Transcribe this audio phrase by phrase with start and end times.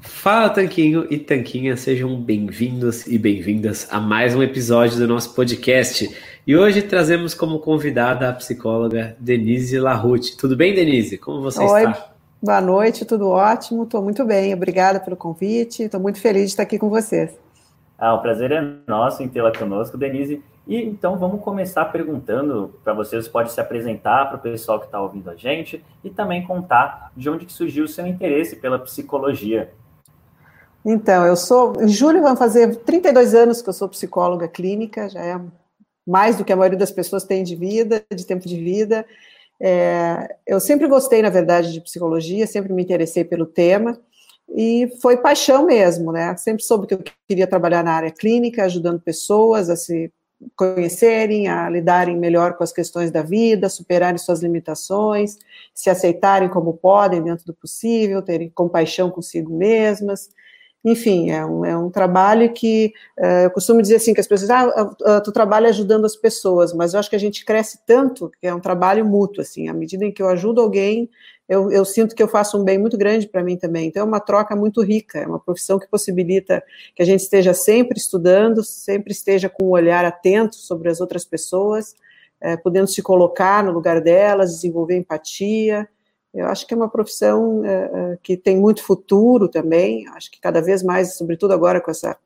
[0.00, 6.14] Fala Tanquinho e Tanquinha, sejam bem-vindos e bem-vindas a mais um episódio do nosso podcast.
[6.46, 10.36] E hoje trazemos como convidada a psicóloga Denise Larute.
[10.36, 11.16] Tudo bem, Denise?
[11.16, 12.10] Como você Oi, está?
[12.40, 16.62] Boa noite, tudo ótimo, estou muito bem, obrigada pelo convite, estou muito feliz de estar
[16.64, 17.36] aqui com vocês.
[17.98, 20.40] Ah, o prazer é nosso em tê-la conosco, Denise.
[20.68, 25.00] E então vamos começar perguntando para vocês, pode se apresentar para o pessoal que está
[25.00, 29.72] ouvindo a gente e também contar de onde que surgiu o seu interesse pela psicologia.
[30.84, 35.24] Então, eu sou, em julho vão fazer 32 anos que eu sou psicóloga clínica, já
[35.24, 35.40] é
[36.06, 39.06] mais do que a maioria das pessoas tem de vida, de tempo de vida.
[39.60, 43.98] É, eu sempre gostei, na verdade, de psicologia, sempre me interessei pelo tema,
[44.54, 46.36] e foi paixão mesmo, né?
[46.36, 50.10] Sempre soube que eu queria trabalhar na área clínica, ajudando pessoas a se
[50.56, 55.38] conhecerem, a lidarem melhor com as questões da vida, superarem suas limitações,
[55.74, 60.30] se aceitarem como podem dentro do possível, terem compaixão consigo mesmas.
[60.84, 64.50] Enfim, é um, é um trabalho que uh, eu costumo dizer assim que as pessoas,
[64.50, 68.46] ah, tu trabalha ajudando as pessoas, mas eu acho que a gente cresce tanto que
[68.46, 71.10] é um trabalho mútuo, assim, à medida em que eu ajudo alguém,
[71.48, 73.88] eu, eu sinto que eu faço um bem muito grande para mim também.
[73.88, 76.62] Então é uma troca muito rica, é uma profissão que possibilita
[76.94, 81.24] que a gente esteja sempre estudando, sempre esteja com um olhar atento sobre as outras
[81.24, 81.94] pessoas,
[82.40, 85.88] é, podendo se colocar no lugar delas, desenvolver empatia.
[86.34, 90.06] Eu acho que é uma profissão é, que tem muito futuro também.
[90.08, 92.16] Acho que cada vez mais, sobretudo agora com essa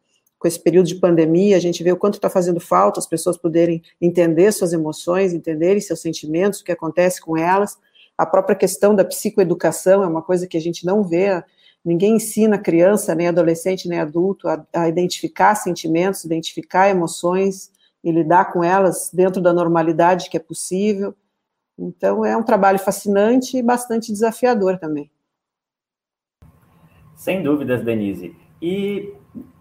[0.43, 3.37] com esse período de pandemia, a gente vê o quanto está fazendo falta as pessoas
[3.37, 7.79] poderem entender suas emoções, entenderem seus sentimentos, o que acontece com elas.
[8.19, 11.41] A própria questão da psicoeducação é uma coisa que a gente não vê.
[11.85, 17.71] Ninguém ensina criança, nem adolescente, nem adulto a, a identificar sentimentos, identificar emoções
[18.03, 21.15] e lidar com elas dentro da normalidade que é possível.
[21.83, 25.11] Então é um trabalho fascinante e bastante desafiador também.
[27.17, 28.37] Sem dúvidas, Denise.
[28.61, 29.13] E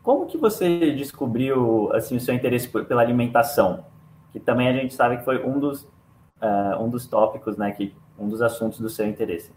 [0.04, 3.86] como que você descobriu assim o seu interesse pela alimentação?
[4.32, 5.84] Que também a gente sabe que foi um dos
[6.42, 9.52] uh, um dos tópicos, né, que um dos assuntos do seu interesse.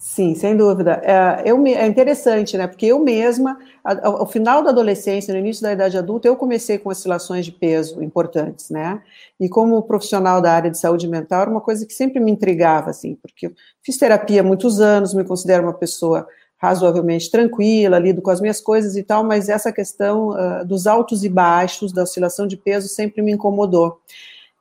[0.00, 1.02] Sim, sem dúvida.
[1.02, 2.68] É, eu, é interessante, né?
[2.68, 6.88] Porque eu mesma, ao, final da adolescência, no início da idade adulta, eu comecei com
[6.88, 9.02] oscilações de peso importantes, né?
[9.40, 12.90] E como profissional da área de saúde mental, era uma coisa que sempre me intrigava,
[12.90, 13.52] assim, porque eu
[13.82, 16.28] fiz terapia há muitos anos, me considero uma pessoa
[16.58, 21.24] razoavelmente tranquila, lido com as minhas coisas e tal, mas essa questão uh, dos altos
[21.24, 24.00] e baixos, da oscilação de peso, sempre me incomodou.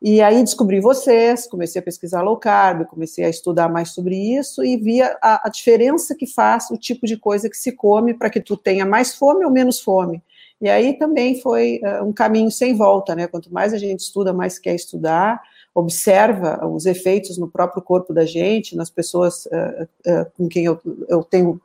[0.01, 4.63] E aí descobri vocês, comecei a pesquisar low carb, comecei a estudar mais sobre isso
[4.63, 8.29] e via a, a diferença que faz o tipo de coisa que se come para
[8.29, 10.21] que tu tenha mais fome ou menos fome.
[10.61, 13.27] E aí também foi uh, um caminho sem volta, né?
[13.27, 15.41] Quanto mais a gente estuda, mais quer estudar,
[15.73, 20.79] observa os efeitos no próprio corpo da gente, nas pessoas uh, uh, com quem eu,
[21.07, 21.59] eu tenho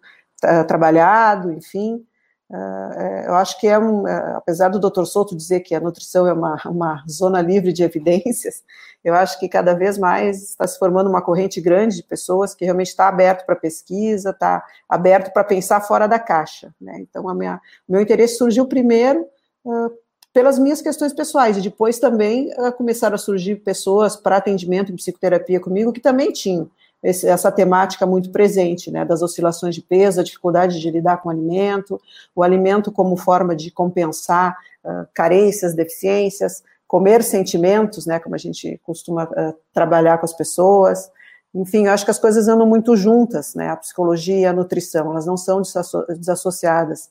[0.66, 2.04] trabalhado, enfim.
[2.52, 5.04] Uh, eu acho que é um, uh, apesar do Dr.
[5.06, 8.62] Souto dizer que a nutrição é uma, uma zona livre de evidências,
[9.02, 12.66] eu acho que cada vez mais está se formando uma corrente grande de pessoas que
[12.66, 16.74] realmente está aberto para pesquisa, está aberto para pensar fora da caixa.
[16.78, 16.98] Né?
[17.00, 17.58] Então, a minha,
[17.88, 19.26] o meu interesse surgiu primeiro
[19.64, 19.90] uh,
[20.30, 25.60] pelas minhas questões pessoais, e depois também começaram a surgir pessoas para atendimento em psicoterapia
[25.60, 26.70] comigo que também tinham
[27.02, 31.28] esse, essa temática muito presente, né, das oscilações de peso, a dificuldade de lidar com
[31.28, 32.00] o alimento,
[32.34, 38.80] o alimento como forma de compensar uh, carências, deficiências, comer sentimentos, né, como a gente
[38.84, 41.10] costuma uh, trabalhar com as pessoas.
[41.54, 45.10] Enfim, eu acho que as coisas andam muito juntas, né, a psicologia e a nutrição,
[45.10, 45.60] elas não são
[46.08, 47.10] desassociadas.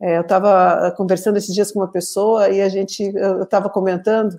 [0.00, 4.38] É, eu estava conversando esses dias com uma pessoa e a gente, eu estava comentando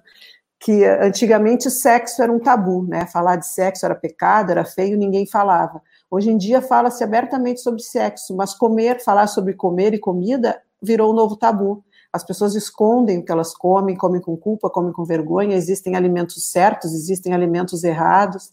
[0.63, 3.05] que antigamente sexo era um tabu, né?
[3.07, 5.81] Falar de sexo era pecado, era feio, ninguém falava.
[6.09, 11.11] Hoje em dia fala-se abertamente sobre sexo, mas comer, falar sobre comer e comida virou
[11.11, 11.83] um novo tabu.
[12.13, 15.57] As pessoas escondem o que elas comem, comem com culpa, comem com vergonha.
[15.57, 18.49] Existem alimentos certos, existem alimentos errados.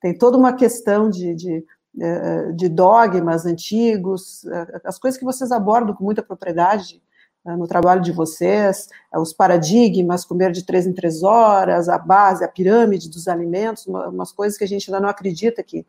[0.00, 1.64] Tem toda uma questão de, de,
[2.00, 7.02] eh, de dogmas antigos, eh, as coisas que vocês abordam com muita propriedade
[7.56, 12.44] no trabalho de vocês, é, os paradigmas, comer de três em três horas, a base,
[12.44, 15.86] a pirâmide dos alimentos, umas coisas que a gente ainda não acredita que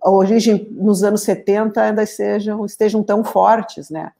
[0.00, 4.12] a origem nos anos 70 ainda sejam, estejam tão fortes, né?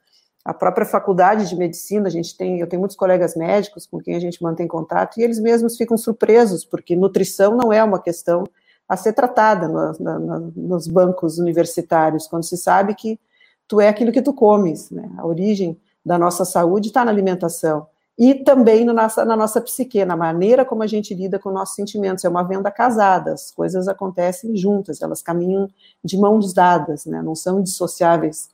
[0.45, 4.15] A própria faculdade de medicina, a gente tem, eu tenho muitos colegas médicos com quem
[4.15, 8.45] a gente mantém contato e eles mesmos ficam surpresos, porque nutrição não é uma questão
[8.89, 13.21] a ser tratada no, no, nos bancos universitários, quando se sabe que
[13.69, 15.11] tu é aquilo que tu comes, né?
[15.19, 17.87] A origem da nossa saúde está na alimentação.
[18.19, 21.77] E também no nossa, na nossa psique, na maneira como a gente lida com nossos
[21.77, 22.25] sentimentos.
[22.25, 25.69] É uma venda casada, as coisas acontecem juntas, elas caminham
[26.03, 27.23] de mãos dadas, né?
[27.23, 28.51] não são indissociáveis.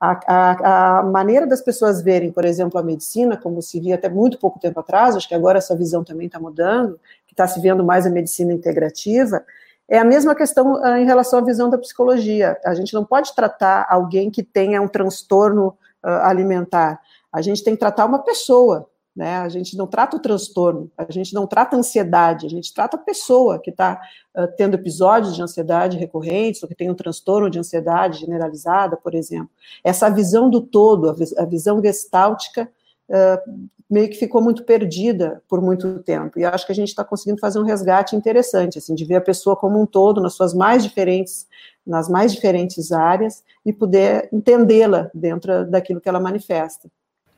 [0.00, 4.08] A, a, a, maneira das pessoas verem, por exemplo, a medicina, como se via até
[4.08, 7.60] muito pouco tempo atrás, acho que agora essa visão também está mudando, que está se
[7.60, 9.44] vendo mais a medicina integrativa,
[9.88, 12.58] é a mesma questão uh, em relação à visão da psicologia.
[12.64, 17.00] A gente não pode tratar alguém que tenha um transtorno alimentar.
[17.32, 19.36] A gente tem que tratar uma pessoa, né?
[19.38, 22.96] A gente não trata o transtorno, a gente não trata a ansiedade, a gente trata
[22.96, 24.00] a pessoa que está
[24.34, 29.14] uh, tendo episódios de ansiedade recorrentes, ou que tem um transtorno de ansiedade generalizada, por
[29.14, 29.50] exemplo.
[29.84, 32.70] Essa visão do todo, a, vis a visão gestáltica,
[33.08, 36.38] uh, meio que ficou muito perdida por muito tempo.
[36.38, 39.20] E acho que a gente está conseguindo fazer um resgate interessante, assim, de ver a
[39.20, 41.46] pessoa como um todo, nas suas mais diferentes
[41.86, 46.88] nas mais diferentes áreas e poder entendê-la dentro daquilo que ela manifesta.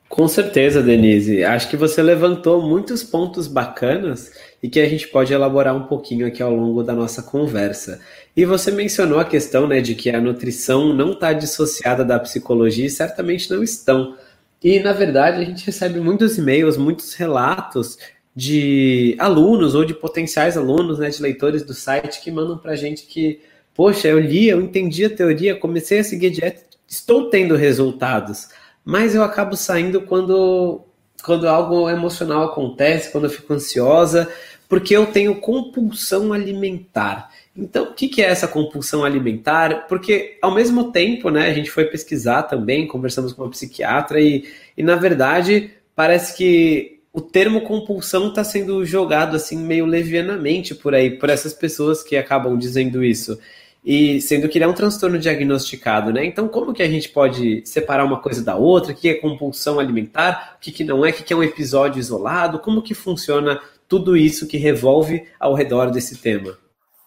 [0.07, 1.43] Com certeza, Denise.
[1.43, 6.27] Acho que você levantou muitos pontos bacanas e que a gente pode elaborar um pouquinho
[6.27, 7.99] aqui ao longo da nossa conversa.
[8.35, 12.85] E você mencionou a questão né, de que a nutrição não está dissociada da psicologia
[12.85, 14.15] e certamente não estão.
[14.63, 17.97] E, na verdade, a gente recebe muitos e-mails, muitos relatos
[18.35, 22.75] de alunos ou de potenciais alunos, né, de leitores do site que mandam para a
[22.75, 23.41] gente que,
[23.75, 28.47] poxa, eu li, eu entendi a teoria, comecei a seguir dieta, estou tendo resultados
[28.85, 30.81] mas eu acabo saindo quando,
[31.23, 34.31] quando algo emocional acontece, quando eu fico ansiosa,
[34.69, 37.31] porque eu tenho compulsão alimentar.
[37.57, 39.87] Então, o que, é essa compulsão alimentar?
[39.87, 44.47] Porque, ao mesmo tempo, né, a gente foi pesquisar também, conversamos com uma psiquiatra, e,
[44.77, 50.93] e na verdade, parece que o termo compulsão está sendo jogado assim meio levianamente por
[50.93, 53.39] aí, por essas pessoas que acabam dizendo isso
[53.85, 56.25] e sendo que ele é um transtorno diagnosticado, né?
[56.25, 58.91] Então, como que a gente pode separar uma coisa da outra?
[58.91, 60.55] O que é compulsão alimentar?
[60.57, 61.11] O que, que não é?
[61.11, 62.57] O que, que é um episódio isolado?
[62.57, 66.57] Como que funciona tudo isso que revolve ao redor desse tema?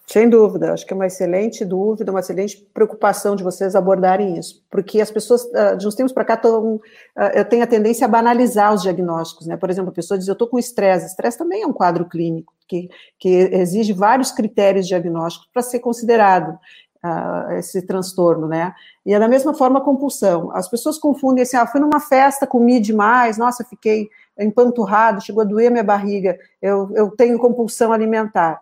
[0.06, 4.64] Sem dúvida, acho que é uma excelente dúvida, uma excelente preocupação de vocês abordarem isso,
[4.70, 6.80] porque as pessoas, ah, de uns tempos para cá, tão,
[7.14, 9.58] ah, eu tenho a tendência a banalizar os diagnósticos, né?
[9.58, 12.54] Por exemplo, a pessoa diz, eu estou com estresse, estresse também é um quadro clínico,
[12.68, 16.58] que, que exige vários critérios diagnósticos para ser considerado
[17.04, 18.74] uh, esse transtorno, né?
[19.04, 20.50] E é da mesma forma a compulsão.
[20.54, 24.08] As pessoas confundem assim, ah, fui numa festa, comi demais, nossa, fiquei
[24.38, 28.60] empanturrado, chegou a doer minha barriga, eu, eu tenho compulsão alimentar.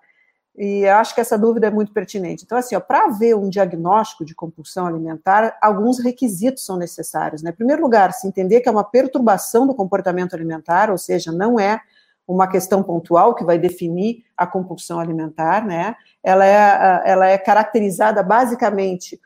[0.56, 2.44] E acho que essa dúvida é muito pertinente.
[2.44, 7.42] Então, assim, para haver um diagnóstico de compulsão alimentar, alguns requisitos são necessários.
[7.42, 7.50] Né?
[7.50, 11.60] Em primeiro lugar, se entender que é uma perturbação do comportamento alimentar, ou seja, não
[11.60, 11.78] é
[12.26, 15.94] uma questão pontual que vai definir a compulsão alimentar, né?
[16.22, 19.20] Ela é, ela é caracterizada basicamente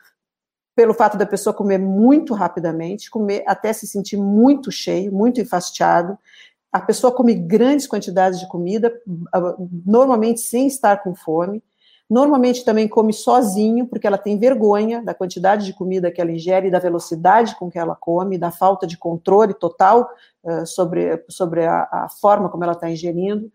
[0.76, 6.18] pelo fato da pessoa comer muito rapidamente, comer até se sentir muito cheio, muito enfastiado.
[6.72, 8.92] A pessoa come grandes quantidades de comida,
[9.84, 11.62] normalmente sem estar com fome.
[12.10, 16.68] Normalmente também come sozinho, porque ela tem vergonha da quantidade de comida que ela ingere,
[16.68, 20.10] da velocidade com que ela come, da falta de controle total
[20.42, 23.48] uh, sobre, sobre a, a, forma como ela está ingerindo.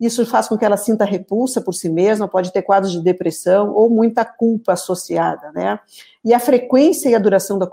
[0.00, 3.72] Isso faz com que ela sinta repulsa por si mesma, pode ter quadros de depressão
[3.74, 5.78] ou muita culpa associada, né?
[6.24, 7.66] E a frequência e a duração da,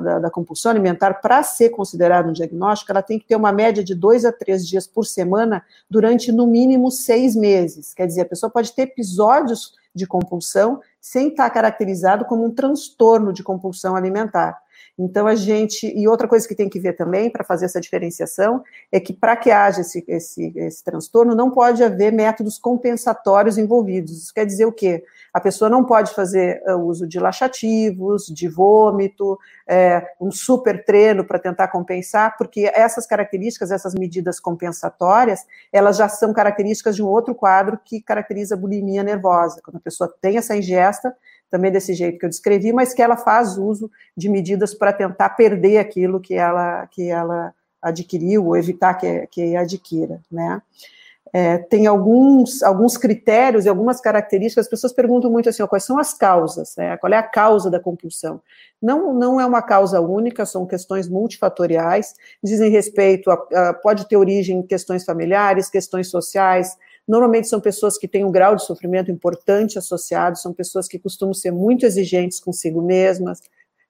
[0.00, 3.84] da, da compulsão alimentar, para ser considerado um diagnóstico, ela tem que ter uma média
[3.84, 7.94] de dois a três dias por semana durante no mínimo seis meses.
[7.94, 13.32] Quer dizer, a pessoa pode ter episódios de compulsão sem estar caracterizado como um transtorno
[13.32, 14.63] de compulsão alimentar.
[14.98, 15.86] Então, a gente.
[15.86, 19.36] E outra coisa que tem que ver também, para fazer essa diferenciação, é que para
[19.36, 24.22] que haja esse, esse, esse transtorno, não pode haver métodos compensatórios envolvidos.
[24.22, 25.04] Isso quer dizer o quê?
[25.32, 31.24] A pessoa não pode fazer uh, uso de laxativos, de vômito, é, um super treino
[31.24, 37.06] para tentar compensar, porque essas características, essas medidas compensatórias, elas já são características de um
[37.06, 39.60] outro quadro que caracteriza a bulimia nervosa.
[39.64, 41.14] Quando a pessoa tem essa ingesta,
[41.54, 45.30] também desse jeito que eu descrevi, mas que ela faz uso de medidas para tentar
[45.30, 50.60] perder aquilo que ela, que ela adquiriu ou evitar que, que adquira, né?
[51.34, 54.66] é, tem alguns, alguns critérios e algumas características.
[54.66, 56.76] As pessoas perguntam muito assim: ó, quais são as causas?
[56.76, 56.96] Né?
[56.96, 58.40] Qual é a causa da compulsão?
[58.80, 64.16] Não, não é uma causa única, são questões multifatoriais, dizem respeito a, a, pode ter
[64.16, 66.76] origem em questões familiares, questões sociais.
[67.06, 71.34] Normalmente são pessoas que têm um grau de sofrimento importante associado, são pessoas que costumam
[71.34, 73.42] ser muito exigentes consigo mesmas,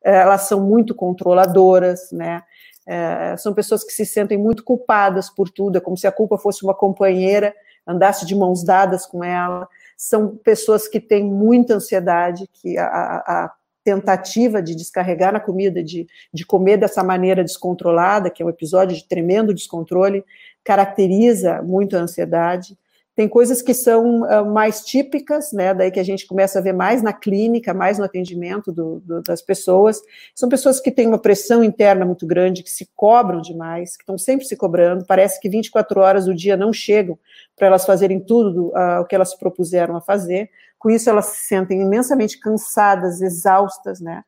[0.02, 2.42] elas são muito controladoras, né?
[2.86, 6.36] É, são pessoas que se sentem muito culpadas por tudo, é como se a culpa
[6.36, 7.54] fosse uma companheira,
[7.86, 9.66] andasse de mãos dadas com ela.
[9.96, 13.52] São pessoas que têm muita ansiedade, que a, a
[13.82, 18.96] tentativa de descarregar na comida, de, de comer dessa maneira descontrolada, que é um episódio
[18.96, 20.24] de tremendo descontrole,
[20.64, 22.76] caracteriza muito a ansiedade.
[23.14, 25.72] Tem coisas que são uh, mais típicas, né?
[25.72, 29.22] Daí que a gente começa a ver mais na clínica, mais no atendimento do, do,
[29.22, 30.00] das pessoas.
[30.34, 34.18] São pessoas que têm uma pressão interna muito grande, que se cobram demais, que estão
[34.18, 35.04] sempre se cobrando.
[35.06, 37.16] Parece que 24 horas do dia não chegam
[37.56, 40.50] para elas fazerem tudo uh, o que elas se propuseram a fazer.
[40.76, 44.24] Com isso, elas se sentem imensamente cansadas, exaustas, né?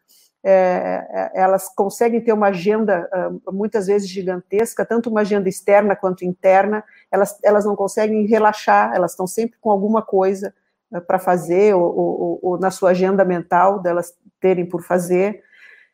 [0.48, 5.96] É, é, elas conseguem ter uma agenda uh, muitas vezes gigantesca, tanto uma agenda externa
[5.96, 10.54] quanto interna, elas, elas não conseguem relaxar, elas estão sempre com alguma coisa
[10.92, 15.42] uh, para fazer, ou, ou, ou, na sua agenda mental delas terem por fazer.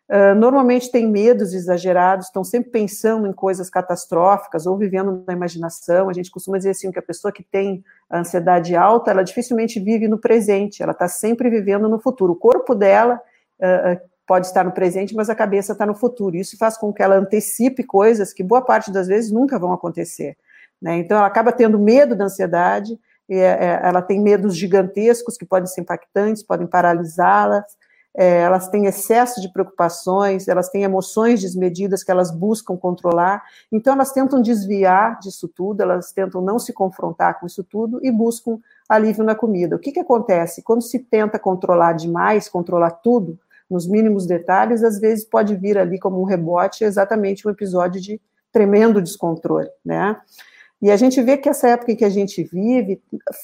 [0.07, 6.11] Uh, normalmente têm medos exagerados, estão sempre pensando em coisas catastróficas ou vivendo na imaginação.
[6.11, 7.83] A gente costuma dizer assim que a pessoa que tem
[8.13, 12.35] ansiedade alta, ela dificilmente vive no presente, ela está sempre vivendo no futuro.
[12.35, 13.19] O corpo dela
[14.27, 16.37] pode estar no presente, mas a cabeça está no futuro.
[16.37, 20.37] Isso faz com que ela antecipe coisas que boa parte das vezes nunca vão acontecer.
[20.81, 20.99] Né?
[20.99, 22.99] Então, ela acaba tendo medo da ansiedade,
[23.29, 27.65] é, é, ela tem medos gigantescos que podem ser impactantes, podem paralisá-la,
[28.15, 33.95] é, elas têm excesso de preocupações, elas têm emoções desmedidas que elas buscam controlar, então
[33.95, 38.59] elas tentam desviar disso tudo, elas tentam não se confrontar com isso tudo e buscam
[38.87, 39.77] alívio na comida.
[39.77, 40.63] O que, que acontece?
[40.63, 43.39] Quando se tenta controlar demais, controlar tudo,
[43.73, 48.21] nos mínimos detalhes, às vezes pode vir ali como um rebote exatamente um episódio de
[48.53, 50.17] tremendo descontrole, né?
[50.81, 53.01] E a gente vê que essa época em que a gente vive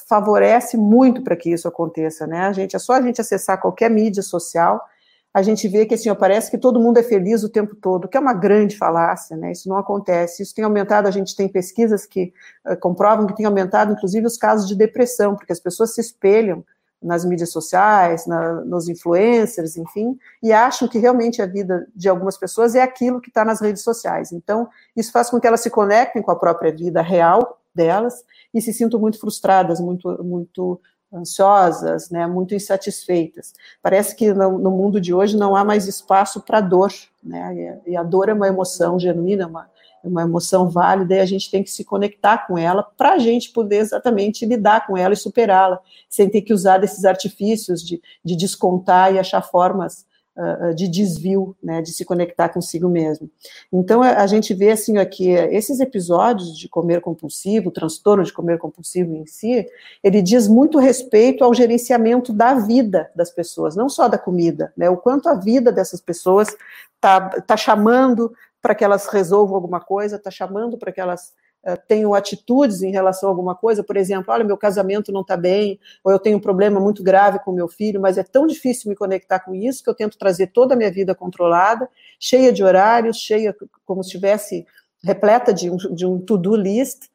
[0.08, 2.40] favorece muito para que isso aconteça, né?
[2.40, 4.84] A gente é só a gente acessar qualquer mídia social,
[5.32, 8.16] a gente vê que assim, parece que todo mundo é feliz o tempo todo, que
[8.16, 9.52] é uma grande falácia, né?
[9.52, 10.42] Isso não acontece.
[10.42, 12.32] Isso tem aumentado, a gente tem pesquisas que
[12.66, 16.64] uh, comprovam que tem aumentado, inclusive, os casos de depressão, porque as pessoas se espelham
[17.02, 22.36] nas mídias sociais, na, nos influencers, enfim, e acham que realmente a vida de algumas
[22.36, 24.32] pessoas é aquilo que está nas redes sociais.
[24.32, 28.60] Então, isso faz com que elas se conectem com a própria vida real delas e
[28.60, 30.80] se sintam muito frustradas, muito, muito
[31.12, 33.54] ansiosas, né, muito insatisfeitas.
[33.80, 37.96] Parece que no, no mundo de hoje não há mais espaço para dor, né, e
[37.96, 39.70] a dor é uma emoção genuína, uma,
[40.04, 43.18] é uma emoção válida e a gente tem que se conectar com ela para a
[43.18, 48.00] gente poder exatamente lidar com ela e superá-la, sem ter que usar desses artifícios de,
[48.24, 50.06] de descontar e achar formas
[50.38, 53.28] uh, de desvio, né, de se conectar consigo mesmo.
[53.72, 59.14] Então, a, gente vê, assim, aqui, esses episódios de comer compulsivo, transtorno de comer compulsivo
[59.14, 59.66] em si,
[60.02, 64.88] ele diz muito respeito ao gerenciamento da vida das pessoas, não só da comida, né,
[64.88, 66.48] o quanto a vida dessas pessoas
[66.94, 68.32] está tá chamando
[68.68, 71.32] para que elas resolvam alguma coisa, está chamando para que elas
[71.66, 75.38] uh, tenham atitudes em relação a alguma coisa, por exemplo, olha, meu casamento não está
[75.38, 78.90] bem, ou eu tenho um problema muito grave com meu filho, mas é tão difícil
[78.90, 81.88] me conectar com isso que eu tento trazer toda a minha vida controlada,
[82.20, 83.56] cheia de horários, cheia
[83.86, 84.66] como se estivesse
[85.02, 87.06] repleta de um, de um to-do list,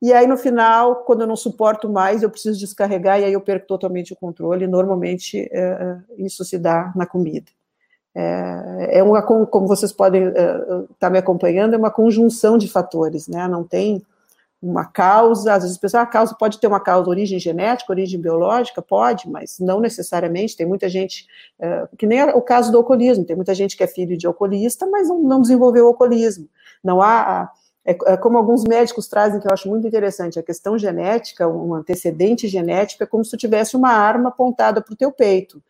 [0.00, 3.40] e aí no final, quando eu não suporto mais, eu preciso descarregar e aí eu
[3.42, 4.64] perco totalmente o controle.
[4.64, 7.52] E normalmente é, isso se dá na comida.
[8.14, 12.68] É, é uma, como vocês podem estar uh, tá me acompanhando, é uma conjunção de
[12.68, 13.48] fatores, né?
[13.48, 14.02] Não tem
[14.62, 18.20] uma causa, às vezes pessoas, ah, a causa pode ter uma causa origem genética, origem
[18.20, 20.56] biológica, pode, mas não necessariamente.
[20.56, 21.26] Tem muita gente,
[21.58, 24.86] uh, que nem o caso do alcoolismo, tem muita gente que é filho de alcoolista,
[24.86, 26.48] mas não, não desenvolveu o alcoolismo.
[26.84, 27.50] Não há.
[27.84, 31.74] É, é, como alguns médicos trazem, que eu acho muito interessante, a questão genética, um
[31.74, 35.60] antecedente genético, é como se tu tivesse uma arma apontada para o teu peito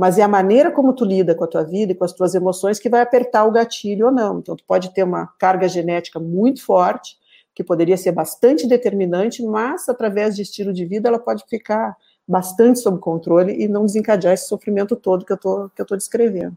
[0.00, 2.34] mas é a maneira como tu lida com a tua vida e com as tuas
[2.34, 4.38] emoções que vai apertar o gatilho ou não.
[4.38, 7.18] Então, tu pode ter uma carga genética muito forte,
[7.54, 11.94] que poderia ser bastante determinante, mas através de estilo de vida ela pode ficar
[12.26, 15.94] bastante sob controle e não desencadear esse sofrimento todo que eu tô, que eu tô
[15.94, 16.56] descrevendo.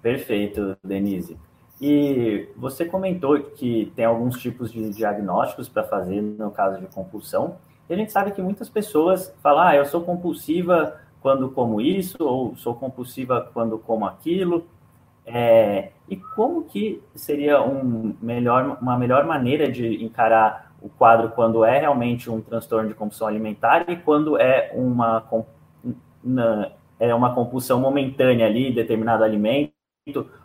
[0.00, 1.36] Perfeito, Denise.
[1.82, 7.56] E você comentou que tem alguns tipos de diagnósticos para fazer no caso de compulsão.
[7.90, 12.22] E a gente sabe que muitas pessoas falam, ah, eu sou compulsiva quando como isso,
[12.24, 14.66] ou sou compulsiva quando como aquilo.
[15.24, 21.64] É, e como que seria um melhor, uma melhor maneira de encarar o quadro quando
[21.64, 25.24] é realmente um transtorno de compulsão alimentar e quando é uma,
[27.00, 29.72] é uma compulsão momentânea ali, determinado alimento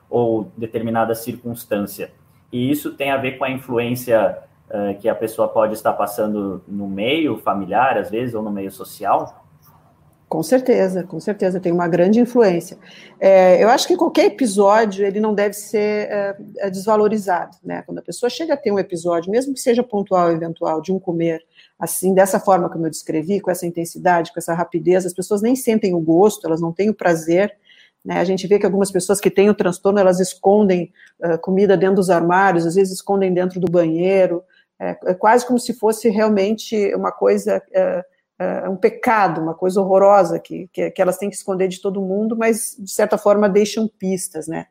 [0.09, 2.11] ou determinada circunstância.
[2.51, 6.61] E isso tem a ver com a influência uh, que a pessoa pode estar passando
[6.67, 9.40] no meio familiar, às vezes, ou no meio social?
[10.31, 12.77] Com certeza, com certeza, tem uma grande influência.
[13.19, 17.83] É, eu acho que qualquer episódio, ele não deve ser é, é, desvalorizado, né?
[17.85, 20.97] Quando a pessoa chega a ter um episódio, mesmo que seja pontual, eventual, de um
[20.97, 21.43] comer,
[21.77, 25.53] assim, dessa forma como eu descrevi, com essa intensidade, com essa rapidez, as pessoas nem
[25.53, 27.53] sentem o gosto, elas não têm o prazer,
[28.05, 28.17] né?
[28.17, 31.97] A gente vê que algumas pessoas que têm o transtorno, elas escondem uh, comida dentro
[31.97, 34.41] dos armários, às vezes escondem dentro do banheiro,
[34.79, 37.61] é, é quase como se fosse realmente uma coisa...
[37.71, 38.10] Uh,
[38.65, 42.01] é um pecado, uma coisa horrorosa que, que, que, elas têm que esconder de todo
[42.01, 44.65] mundo, mas de certa forma deixam pistas, né?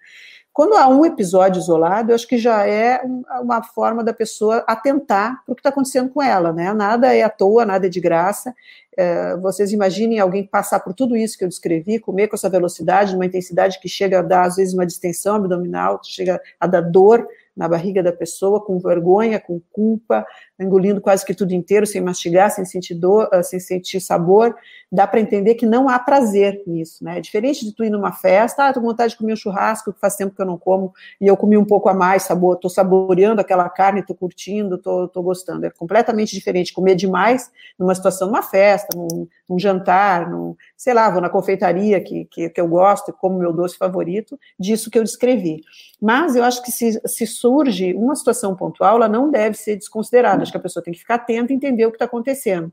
[0.53, 3.01] Quando há um episódio isolado, eu acho que já é
[3.41, 6.73] uma forma da pessoa atentar para o que está acontecendo com ela, né?
[6.73, 8.53] Nada é à toa, nada é de graça.
[8.97, 13.15] É, vocês imaginem alguém passar por tudo isso que eu descrevi, comer com essa velocidade,
[13.15, 17.27] uma intensidade que chega a dar, às vezes, uma distensão abdominal, chega a dar dor
[17.61, 20.25] na barriga da pessoa, com vergonha, com culpa,
[20.59, 24.57] engolindo quase que tudo inteiro, sem mastigar, sem sentir dor, ah, sem sentir sabor,
[24.91, 27.19] dá para entender que não há prazer nisso, né?
[27.19, 29.93] É diferente de tu ir numa festa, ah, tô com vontade de comer um churrasco,
[29.93, 32.57] que faz tempo que eu não como, e eu comi um pouco a mais, sabor,
[32.57, 35.65] tô saboreando aquela carne, tô curtindo, tô, tô gostando.
[35.65, 41.09] É completamente diferente comer demais numa situação, numa festa, num, num jantar, num, sei lá,
[41.09, 45.05] vou na confeitaria que, que, que, eu gosto, como meu doce favorito, disso que eu
[45.05, 45.63] descrevi.
[46.01, 50.43] Mas eu acho que se, se surge uma situação pontual, ela não deve ser desconsiderada.
[50.43, 52.73] Acho que a pessoa tem que ficar atenta e entender o que está acontecendo.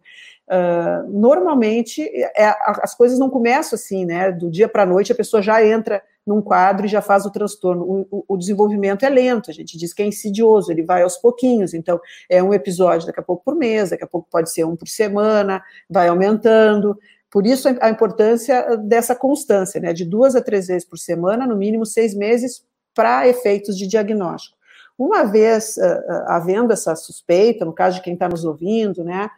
[0.49, 4.31] Uh, normalmente, é, as coisas não começam assim, né?
[4.31, 7.31] Do dia para a noite, a pessoa já entra num quadro e já faz o
[7.31, 7.83] transtorno.
[7.83, 11.17] O, o, o, desenvolvimento é lento, a gente diz que é insidioso, ele vai aos
[11.17, 11.73] pouquinhos.
[11.73, 14.75] Então, é um episódio daqui a pouco por mês, daqui a pouco pode ser um
[14.75, 16.97] por semana, vai aumentando.
[17.29, 19.91] Por isso, a importância dessa constância, né?
[19.91, 22.63] De duas a três vezes por semana, no mínimo seis meses,
[22.95, 24.57] para efeitos de diagnóstico.
[24.97, 29.29] Uma vez uh, havendo essa suspeita, no caso de quem está nos ouvindo, né?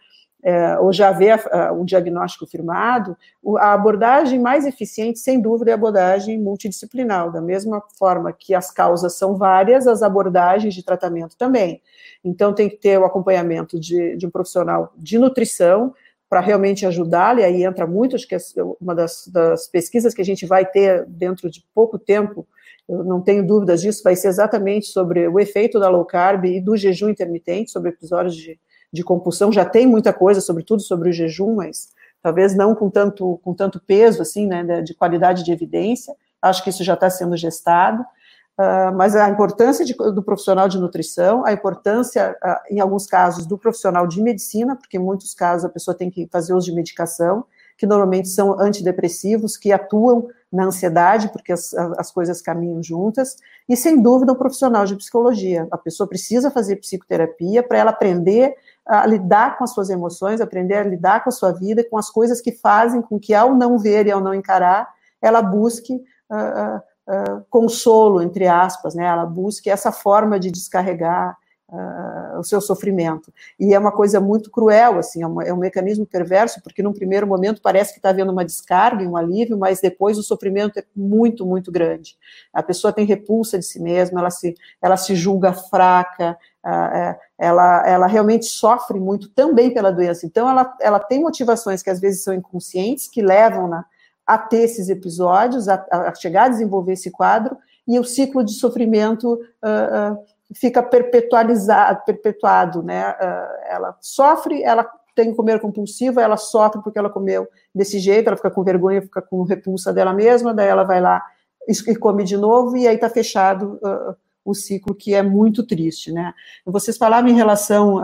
[0.41, 1.30] É, ou já vê
[1.78, 3.17] um diagnóstico firmado,
[3.58, 8.71] a abordagem mais eficiente, sem dúvida, é a abordagem multidisciplinar, da mesma forma que as
[8.71, 11.82] causas são várias, as abordagens de tratamento também.
[12.23, 15.93] Então, tem que ter o acompanhamento de, de um profissional de nutrição,
[16.30, 18.39] para realmente ajudá-lo, e aí entra muito, acho que é
[18.80, 22.47] uma das, das pesquisas que a gente vai ter dentro de pouco tempo,
[22.88, 26.62] eu não tenho dúvidas disso, vai ser exatamente sobre o efeito da low carb e
[26.62, 28.60] do jejum intermitente, sobre episódios de
[28.91, 31.89] de compulsão, já tem muita coisa, sobretudo sobre o jejum, mas
[32.21, 36.69] talvez não com tanto, com tanto peso, assim, né, de qualidade de evidência, acho que
[36.69, 41.52] isso já está sendo gestado, uh, mas a importância de, do profissional de nutrição, a
[41.52, 45.95] importância, uh, em alguns casos, do profissional de medicina, porque em muitos casos a pessoa
[45.95, 47.45] tem que fazer uso de medicação,
[47.78, 53.76] que normalmente são antidepressivos, que atuam na ansiedade, porque as, as coisas caminham juntas, e
[53.78, 55.68] sem dúvida um profissional de psicologia.
[55.72, 60.76] A pessoa precisa fazer psicoterapia para ela aprender a lidar com as suas emoções, aprender
[60.76, 63.78] a lidar com a sua vida, com as coisas que fazem com que, ao não
[63.78, 64.90] ver e ao não encarar,
[65.22, 69.06] ela busque uh, uh, consolo, entre aspas, né?
[69.06, 71.38] ela busque essa forma de descarregar
[71.72, 73.34] uh, o seu sofrimento.
[73.60, 77.28] E é uma coisa muito cruel, assim, é, é um mecanismo perverso, porque num primeiro
[77.28, 81.46] momento parece que está havendo uma descarga, um alívio, mas depois o sofrimento é muito,
[81.46, 82.18] muito grande.
[82.54, 87.88] A pessoa tem repulsa de si mesma, ela se, ela se julga fraca, uh, ela,
[87.88, 90.26] ela realmente sofre muito também pela doença.
[90.26, 93.86] Então, ela, ela tem motivações que às vezes são inconscientes, que levam-na
[94.26, 98.54] a ter esses episódios, a, a, chegar a desenvolver esse quadro, e o ciclo de
[98.54, 103.12] sofrimento uh, fica perpetualizado, perpetuado, né?
[103.12, 108.38] Uh, ela sofre, ela tem comer compulsiva, ela sofre porque ela comeu desse jeito, ela
[108.38, 111.24] fica com vergonha, fica com repulsa dela mesma, daí ela vai lá
[111.68, 116.12] e come de novo, e aí está fechado uh, o ciclo, que é muito triste,
[116.12, 116.34] né?
[116.66, 118.02] Vocês falavam em relação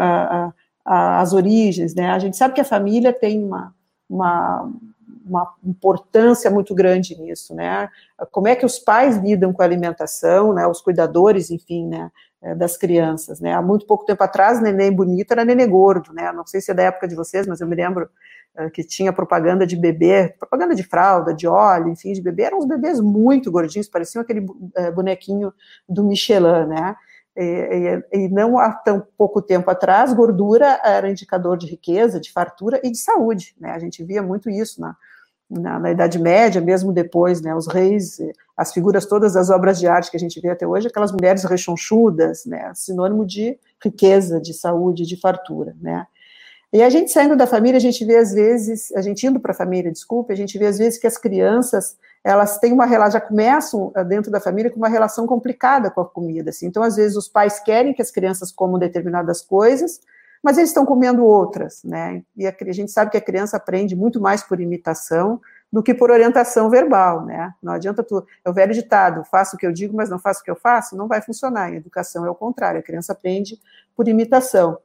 [0.85, 2.11] às origens, né?
[2.11, 3.73] A gente sabe que a família tem uma,
[4.07, 4.71] uma
[5.25, 7.89] uma importância muito grande nisso, né?
[8.31, 10.67] Como é que os pais lidam com a alimentação, né?
[10.67, 12.11] Os cuidadores, enfim, né?
[12.45, 13.55] É, das crianças, né?
[13.55, 16.31] Há muito pouco tempo atrás, neném bonito era neném gordo, né?
[16.31, 18.07] Não sei se é da época de vocês, mas eu me lembro
[18.59, 22.59] uh, que tinha propaganda de bebê, propaganda de fralda, de óleo, enfim, de bebê, eram
[22.59, 25.51] uns bebês muito gordinhos, pareciam aquele uh, bonequinho
[25.89, 26.95] do Michelin, né?
[27.35, 32.31] E, e, e, não há tão pouco tempo atrás, gordura era indicador de riqueza, de
[32.31, 33.71] fartura e de saúde, né?
[33.71, 34.95] A gente via muito isso na,
[35.49, 38.17] na, na, Idade Média, mesmo depois, né, os reis,
[38.57, 41.43] as figuras todas das obras de arte que a gente vê até hoje, aquelas mulheres
[41.43, 46.07] rechonchudas, né, sinônimo de riqueza, de saúde, de fartura, né.
[46.73, 49.51] E a gente saindo da família, a gente vê às vezes, a gente indo para
[49.53, 53.13] a família, desculpe, a gente vê às vezes que as crianças, elas têm uma relação,
[53.13, 56.65] já começam eh, dentro da família com uma relação complicada com a comida, assim.
[56.65, 60.01] Então, às vezes, os pais querem que as crianças comam determinadas coisas,
[60.45, 62.21] mas eles estão comendo outras, né?
[62.37, 65.41] E a, a, gente sabe que a criança aprende muito mais por imitação
[65.73, 67.51] do que por orientação verbal, né?
[67.63, 70.41] Não adianta tu, é o velho ditado, faço o que eu digo, mas não faço
[70.41, 71.73] o que eu faço, não vai funcionar.
[71.73, 73.59] Em educação é o contrário, a criança aprende
[73.95, 74.77] por imitação.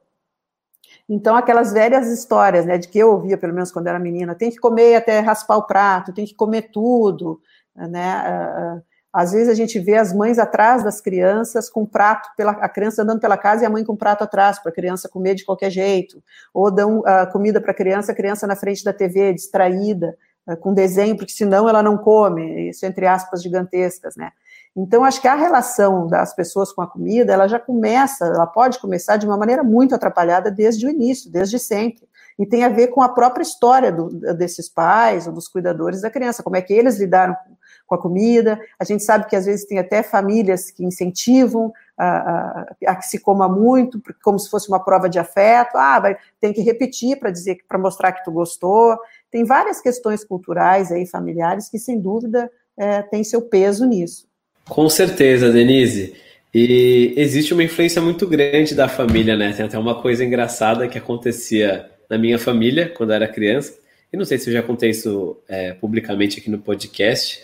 [1.07, 4.49] Então, aquelas velhas histórias, né, de que eu ouvia, pelo menos quando era menina, tem
[4.49, 7.39] que comer até raspar o prato, tem que comer tudo,
[7.75, 8.81] né, ah, ah,
[9.13, 13.03] às vezes a gente vê as mães atrás das crianças com prato, pela, a criança
[13.03, 15.69] andando pela casa e a mãe com prato atrás, para a criança comer de qualquer
[15.69, 16.23] jeito.
[16.53, 20.55] Ou dão uh, comida para a criança, a criança na frente da TV, distraída, uh,
[20.55, 22.69] com desenho, porque senão ela não come.
[22.69, 24.31] Isso entre aspas gigantescas, né?
[24.73, 28.79] Então, acho que a relação das pessoas com a comida, ela já começa, ela pode
[28.79, 32.07] começar de uma maneira muito atrapalhada desde o início, desde sempre.
[32.39, 36.09] E tem a ver com a própria história do, desses pais ou dos cuidadores da
[36.09, 37.60] criança, como é que eles lidaram com
[37.95, 38.59] a comida.
[38.79, 43.07] A gente sabe que às vezes tem até famílias que incentivam a, a, a que
[43.07, 45.75] se coma muito, como se fosse uma prova de afeto.
[45.75, 48.97] Ah, vai, tem que repetir para dizer, para mostrar que tu gostou.
[49.29, 54.27] Tem várias questões culturais aí, familiares, que sem dúvida é, tem seu peso nisso.
[54.67, 56.15] Com certeza, Denise.
[56.53, 59.53] E existe uma influência muito grande da família, né?
[59.53, 63.79] Tem até uma coisa engraçada que acontecia na minha família quando eu era criança.
[64.11, 67.39] E não sei se eu já contei isso é, publicamente aqui no podcast,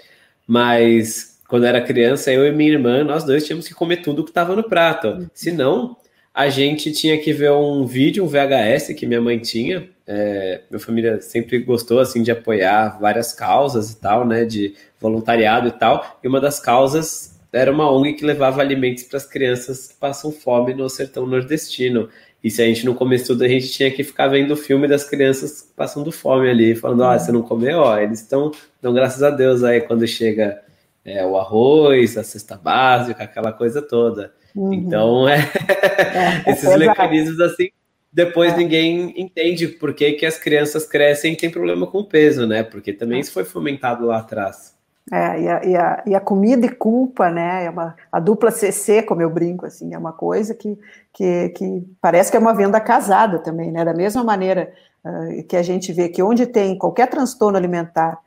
[0.48, 4.32] mas quando era criança, eu e minha irmã, nós dois tínhamos que comer tudo que
[4.32, 5.30] estava no prato.
[5.34, 5.98] Senão,
[6.34, 9.90] a gente tinha que ver um vídeo, um VHS que minha mãe tinha.
[10.06, 15.68] É, minha família sempre gostou assim de apoiar várias causas e tal, né, de voluntariado
[15.68, 16.20] e tal.
[16.24, 20.32] E uma das causas era uma ONG que levava alimentos para as crianças que passam
[20.32, 22.10] fome no sertão nordestino.
[22.44, 24.88] E se a gente não comesse tudo, a gente tinha que ficar vendo o filme
[24.88, 27.80] das crianças passando fome ali, falando: ah, você não comeu?
[27.80, 30.62] Ó, eles estão, então graças a Deus aí quando chega
[31.04, 34.34] é, o arroz, a cesta básica, aquela coisa toda.
[34.56, 34.74] Uhum.
[34.74, 35.40] Então, é,
[36.46, 37.70] é esses é mecanismos assim,
[38.12, 38.58] depois é.
[38.58, 42.64] ninguém entende por que, que as crianças crescem e tem problema com o peso, né?
[42.64, 44.77] Porque também isso foi fomentado lá atrás.
[45.12, 47.66] É, e a, e, a, e a, comida e culpa, né?
[47.66, 50.78] É uma, a dupla CC, como eu brinco, assim, é uma coisa que,
[51.14, 53.86] que, que parece que é uma venda casada também, né?
[53.86, 54.74] Da mesma maneira
[55.06, 58.20] uh, que a gente vê que onde tem qualquer transtorno alimentar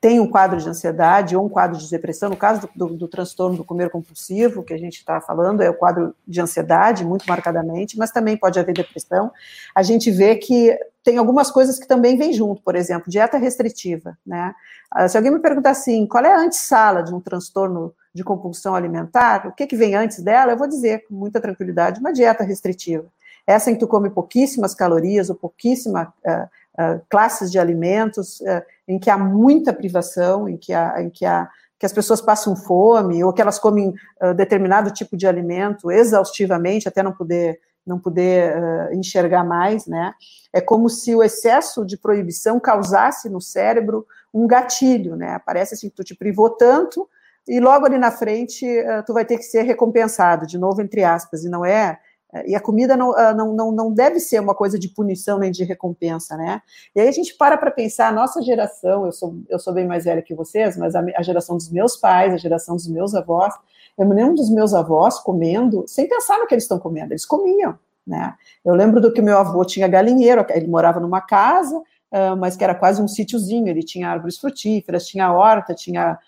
[0.00, 3.08] tem um quadro de ansiedade ou um quadro de depressão, no caso do, do, do
[3.08, 7.26] transtorno do comer compulsivo, que a gente está falando, é o quadro de ansiedade, muito
[7.26, 9.32] marcadamente, mas também pode haver depressão.
[9.74, 14.16] A gente vê que tem algumas coisas que também vêm junto, por exemplo, dieta restritiva,
[14.24, 14.54] né?
[14.90, 18.74] Ah, se alguém me perguntar assim, qual é a antessala de um transtorno de compulsão
[18.74, 22.44] alimentar, o que, que vem antes dela, eu vou dizer com muita tranquilidade, uma dieta
[22.44, 23.06] restritiva.
[23.46, 28.62] Essa em que tu come pouquíssimas calorias ou pouquíssima uh, uh, classes de alimentos, uh,
[28.86, 32.54] em que há muita privação, em que, há, em que, há, que as pessoas passam
[32.54, 33.92] fome, ou que elas comem
[34.36, 40.12] determinado tipo de alimento exaustivamente, até não poder não poder uh, enxergar mais, né?
[40.52, 45.40] É como se o excesso de proibição causasse no cérebro um gatilho, né?
[45.44, 47.08] Parece assim tu te privou tanto
[47.48, 51.02] e logo ali na frente uh, tu vai ter que ser recompensado, de novo entre
[51.02, 51.98] aspas, e não é
[52.46, 55.64] e a comida não, não, não, não deve ser uma coisa de punição nem de
[55.64, 56.60] recompensa, né?
[56.94, 59.86] E aí a gente para para pensar, a nossa geração, eu sou, eu sou bem
[59.86, 63.14] mais velha que vocês, mas a, a geração dos meus pais, a geração dos meus
[63.14, 63.54] avós,
[63.96, 67.24] eu me lembro dos meus avós comendo, sem pensar no que eles estão comendo, eles
[67.24, 68.34] comiam, né?
[68.64, 72.62] Eu lembro do que meu avô tinha galinheiro, ele morava numa casa, uh, mas que
[72.62, 76.18] era quase um sítiozinho, ele tinha árvores frutíferas, tinha horta, tinha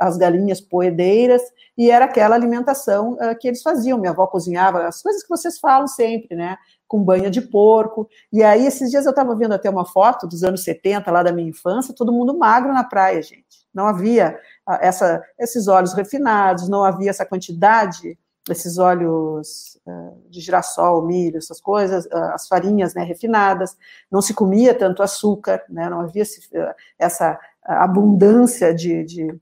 [0.00, 1.42] as galinhas poedeiras,
[1.76, 3.98] e era aquela alimentação uh, que eles faziam.
[3.98, 6.56] Minha avó cozinhava as coisas que vocês falam sempre, né?
[6.86, 8.08] Com banha de porco.
[8.32, 11.32] E aí, esses dias eu estava vendo até uma foto dos anos 70, lá da
[11.32, 13.62] minha infância, todo mundo magro na praia, gente.
[13.74, 14.38] Não havia
[14.80, 18.18] essa, esses óleos refinados, não havia essa quantidade,
[18.50, 23.76] esses óleos uh, de girassol, milho, essas coisas, uh, as farinhas né, refinadas,
[24.10, 29.40] não se comia tanto açúcar, né, não havia uh, essa abundância de, de,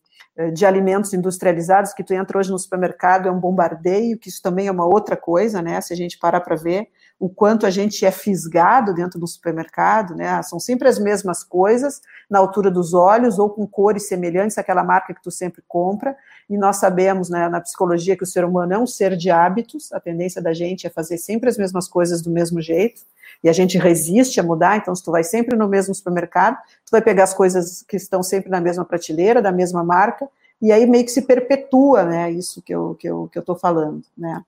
[0.53, 4.67] de, alimentos industrializados que tu entra hoje no supermercado, é um bombardeio, que isso também
[4.67, 6.89] é uma outra coisa, né, se a gente parar para ver,
[7.21, 10.43] o quanto a gente é fisgado dentro do supermercado, né?
[10.43, 15.13] São sempre as mesmas coisas, na altura dos olhos, ou com cores semelhantes àquela marca
[15.13, 16.17] que tu sempre compra.
[16.49, 19.93] E nós sabemos, né, na psicologia, que o ser humano é um ser de hábitos,
[19.93, 23.03] a tendência da gente é fazer sempre as mesmas coisas do mesmo jeito,
[23.45, 26.91] e a gente resiste a mudar, então se tu vai sempre no mesmo supermercado, tu
[26.91, 30.27] vai pegar as coisas que estão sempre na mesma prateleira, da mesma marca,
[30.61, 33.57] e aí meio que se perpetua, né, isso que eu que eu que eu estou
[33.57, 34.43] falando, né,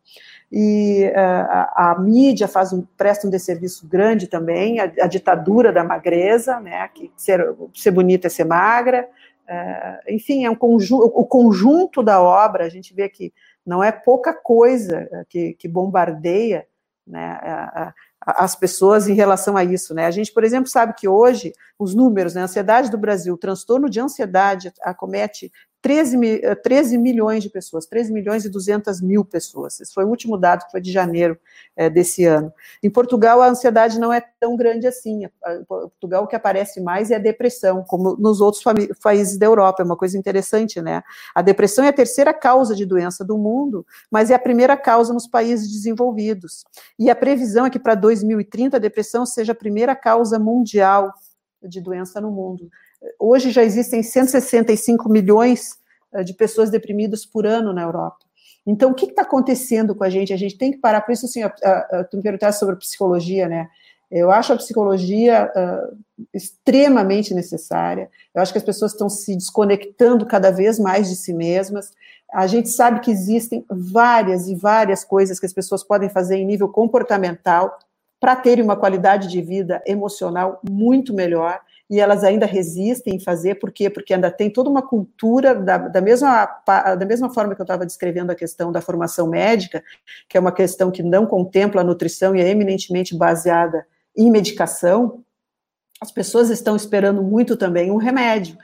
[0.51, 5.73] e uh, a, a, mídia faz um presta um desserviço grande também, a, a ditadura
[5.73, 9.09] da magreza, né, que ser ser bonita é ser magra,
[9.49, 13.33] uh, enfim, é um conjunto, o conjunto da obra, a gente vê que
[13.65, 16.67] não é pouca coisa que, que bombardeia,
[17.07, 17.95] né, a,
[18.25, 20.07] as pessoas em relação a isso, né?
[20.07, 23.39] A gente, por exemplo, sabe que hoje os números, né, a ansiedade do Brasil, o
[23.39, 25.51] transtorno de ansiedade acomete
[25.83, 26.17] 13,
[26.63, 29.81] 13 eh, milhões de pessoas, 13 milhões e 200 mil pessoas.
[29.81, 31.37] Esse foi o último dado que foi de janeiro
[31.77, 32.53] é, desse ano.
[32.81, 35.25] Em Portugal, a ansiedade não é tão grande assim.
[35.25, 38.63] Em Portugal, o que aparece mais é a depressão, como nos outros
[39.03, 39.83] países da Europa.
[39.83, 41.03] É uma coisa interessante, né?
[41.35, 45.13] A depressão é a terceira causa de doença do mundo, mas é a primeira causa
[45.13, 46.65] nos países desenvolvidos.
[46.97, 51.13] E a previsão é que para 2030 a depressão seja a primeira causa mundial
[51.61, 52.71] de doença no mundo.
[53.19, 55.77] Hoje já existem 165 milhões
[56.13, 58.19] eh, de pessoas deprimidas por ano na Europa.
[58.67, 60.33] Então, o que está acontecendo com a gente?
[60.33, 61.01] A gente tem que parar.
[61.01, 63.69] Por isso, assim, a, a, a, tu me perguntaste sobre psicologia, né?
[64.11, 65.97] Eu acho a psicologia uh,
[66.35, 68.11] extremamente necessária.
[68.35, 71.93] Eu acho que as pessoas estão se desconectando cada vez mais de si mesmas.
[72.31, 76.45] A gente sabe que existem várias e várias coisas que as pessoas podem fazer em
[76.45, 77.79] nível comportamental
[78.21, 81.59] para terem uma qualidade de vida emocional muito melhor
[81.93, 83.91] e elas ainda resistem em fazer, por quê?
[83.91, 86.47] Porque ainda tem toda uma cultura, da, da, mesma,
[86.99, 89.85] da mesma forma que eu estava descrevendo a questão da formação médica,
[90.27, 95.23] que é uma questão que não contempla a nutrição e é eminentemente baseada em medicação,
[96.03, 98.59] as pessoas estão esperando muito também um remédio.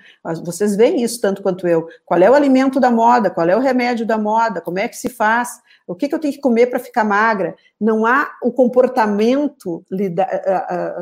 [0.44, 1.86] Vocês veem isso tanto quanto eu.
[2.04, 3.30] Qual é o alimento da moda?
[3.30, 4.60] Qual é o remédio da moda?
[4.60, 5.60] Como é que se faz?
[5.86, 7.54] O que, que eu tenho que comer para ficar magra?
[7.80, 9.84] Não há o comportamento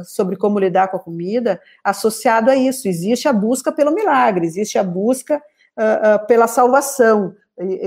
[0.05, 2.87] sobre como lidar com a comida associado a isso.
[2.87, 5.43] Existe a busca pelo milagre, existe a busca
[6.29, 7.35] pela salvação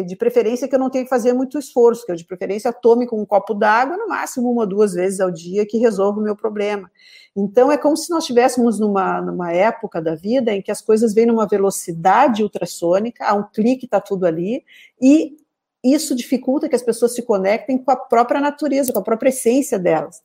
[0.06, 3.06] de preferência que eu não tenha que fazer muito esforço, que eu de preferência tome
[3.06, 6.24] com um copo d'água, no máximo uma ou duas vezes ao dia, que resolva o
[6.24, 6.92] meu problema.
[7.36, 11.14] Então, é como se nós estivéssemos numa, numa época da vida em que as coisas
[11.14, 14.64] vêm numa velocidade ultrassônica, a um clique está tudo ali,
[15.00, 15.38] e
[15.84, 19.78] isso dificulta que as pessoas se conectem com a própria natureza, com a própria essência
[19.78, 20.22] delas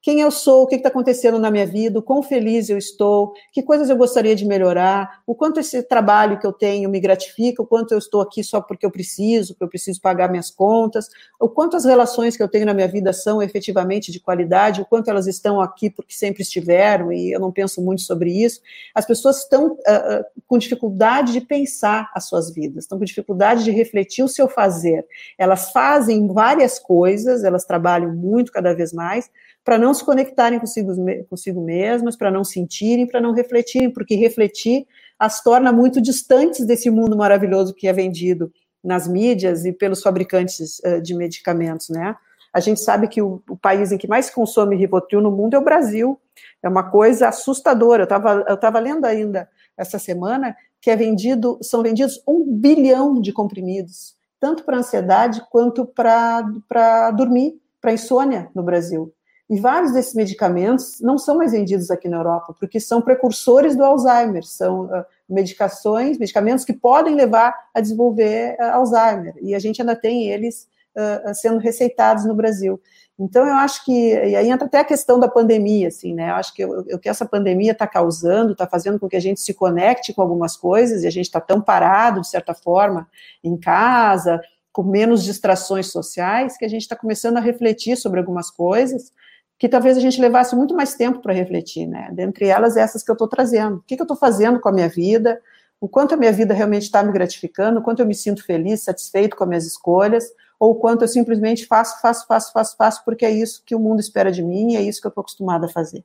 [0.00, 3.32] quem eu sou, o que está acontecendo na minha vida, o quão feliz eu estou,
[3.52, 7.62] que coisas eu gostaria de melhorar, o quanto esse trabalho que eu tenho me gratifica,
[7.62, 11.08] o quanto eu estou aqui só porque eu preciso, porque eu preciso pagar minhas contas,
[11.40, 14.84] o quanto as relações que eu tenho na minha vida são efetivamente de qualidade, o
[14.84, 18.60] quanto elas estão aqui porque sempre estiveram, e eu não penso muito sobre isso.
[18.94, 23.70] As pessoas estão uh, com dificuldade de pensar as suas vidas, estão com dificuldade de
[23.70, 25.04] refletir o seu fazer.
[25.36, 29.30] Elas fazem várias coisas, elas trabalham muito cada vez mais,
[29.68, 30.94] para não se conectarem consigo,
[31.28, 34.86] consigo mesmas, para não sentirem, para não refletirem, porque refletir
[35.18, 38.50] as torna muito distantes desse mundo maravilhoso que é vendido
[38.82, 42.16] nas mídias e pelos fabricantes uh, de medicamentos, né?
[42.50, 45.58] A gente sabe que o, o, país em que mais consome Rivotril no mundo é
[45.58, 46.18] o Brasil.
[46.62, 48.04] É uma coisa assustadora.
[48.04, 53.20] Eu estava eu tava lendo ainda essa semana que é vendido, são vendidos um bilhão
[53.20, 59.12] de comprimidos, tanto para ansiedade quanto para dormir, para insônia no Brasil.
[59.50, 63.82] E vários desses medicamentos não são mais vendidos aqui na Europa, porque são precursores do
[63.82, 69.80] Alzheimer, são uh, medicações, medicamentos que podem levar a desenvolver uh, Alzheimer, e a gente
[69.80, 72.78] ainda tem eles uh, sendo receitados no Brasil.
[73.18, 76.34] Então, eu acho que, e aí entra até a questão da pandemia, assim, né, eu
[76.34, 79.54] acho que o que essa pandemia está causando, está fazendo com que a gente se
[79.54, 83.08] conecte com algumas coisas, e a gente está tão parado, de certa forma,
[83.42, 88.50] em casa, com menos distrações sociais, que a gente está começando a refletir sobre algumas
[88.50, 89.10] coisas,
[89.58, 92.10] que talvez a gente levasse muito mais tempo para refletir, né?
[92.12, 93.76] Dentre elas, essas que eu estou trazendo.
[93.76, 95.40] O que, que eu estou fazendo com a minha vida?
[95.80, 97.80] O quanto a minha vida realmente está me gratificando?
[97.80, 100.32] O quanto eu me sinto feliz, satisfeito com as minhas escolhas?
[100.60, 103.80] Ou o quanto eu simplesmente faço, faço, faço, faço, faço, porque é isso que o
[103.80, 106.04] mundo espera de mim e é isso que eu estou acostumada a fazer.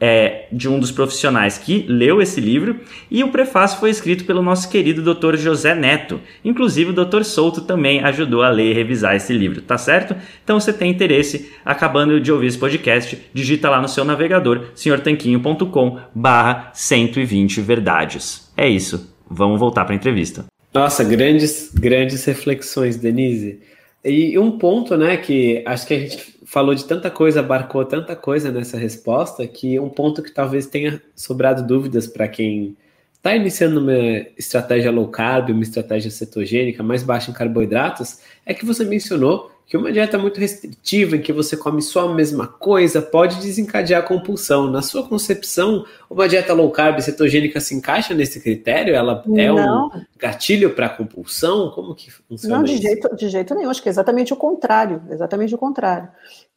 [0.00, 2.78] é, de um dos profissionais que leu esse livro,
[3.10, 5.36] e o prefácio foi escrito pelo nosso querido Dr.
[5.36, 6.20] José Neto.
[6.44, 7.22] Inclusive, o Dr.
[7.22, 10.14] Souto também ajudou a ler e revisar esse livro, tá certo?
[10.44, 15.98] Então, se tem interesse, acabando de ouvir esse podcast, digita lá no seu navegador, senhortanquinho.com
[16.14, 18.50] barra 120 verdades.
[18.56, 20.44] É isso, vamos voltar para a entrevista.
[20.74, 23.60] Nossa, grandes, grandes reflexões, Denise.
[24.08, 28.14] E um ponto, né, que acho que a gente falou de tanta coisa, abarcou tanta
[28.14, 32.76] coisa nessa resposta, que um ponto que talvez tenha sobrado dúvidas para quem
[33.14, 38.64] está iniciando uma estratégia low carb, uma estratégia cetogênica mais baixa em carboidratos, é que
[38.64, 43.02] você mencionou que uma dieta muito restritiva, em que você come só a mesma coisa,
[43.02, 44.70] pode desencadear a compulsão.
[44.70, 48.94] Na sua concepção, uma dieta low carb cetogênica se encaixa nesse critério?
[48.94, 49.88] Ela é Não.
[49.88, 51.70] um gatilho para compulsão?
[51.70, 52.82] Como que funciona Não, de isso?
[52.82, 53.68] jeito, de jeito nenhum.
[53.68, 55.02] Acho que é exatamente o contrário.
[55.10, 56.08] Exatamente o contrário.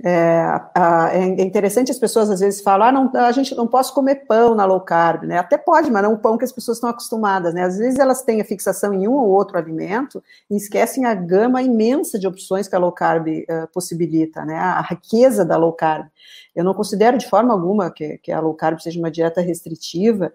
[0.01, 0.61] É,
[1.11, 4.55] é interessante as pessoas às vezes falam, ah, não, a gente não pode comer pão
[4.55, 5.37] na low carb, né?
[5.37, 7.63] Até pode, mas não o pão que as pessoas estão acostumadas, né?
[7.63, 11.61] Às vezes elas têm a fixação em um ou outro alimento e esquecem a gama
[11.61, 14.55] imensa de opções que a low carb uh, possibilita, né?
[14.55, 16.07] A riqueza da low carb.
[16.55, 20.31] Eu não considero de forma alguma que, que a low carb seja uma dieta restritiva,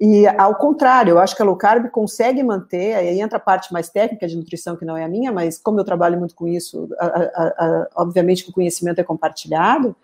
[0.00, 3.72] e ao contrário, eu acho que a low carb consegue manter, aí entra a parte
[3.72, 6.48] mais técnica de nutrição, que não é a minha, mas como eu trabalho muito com
[6.48, 9.94] isso, a, a, a, obviamente que o conhecimento é compartilhado,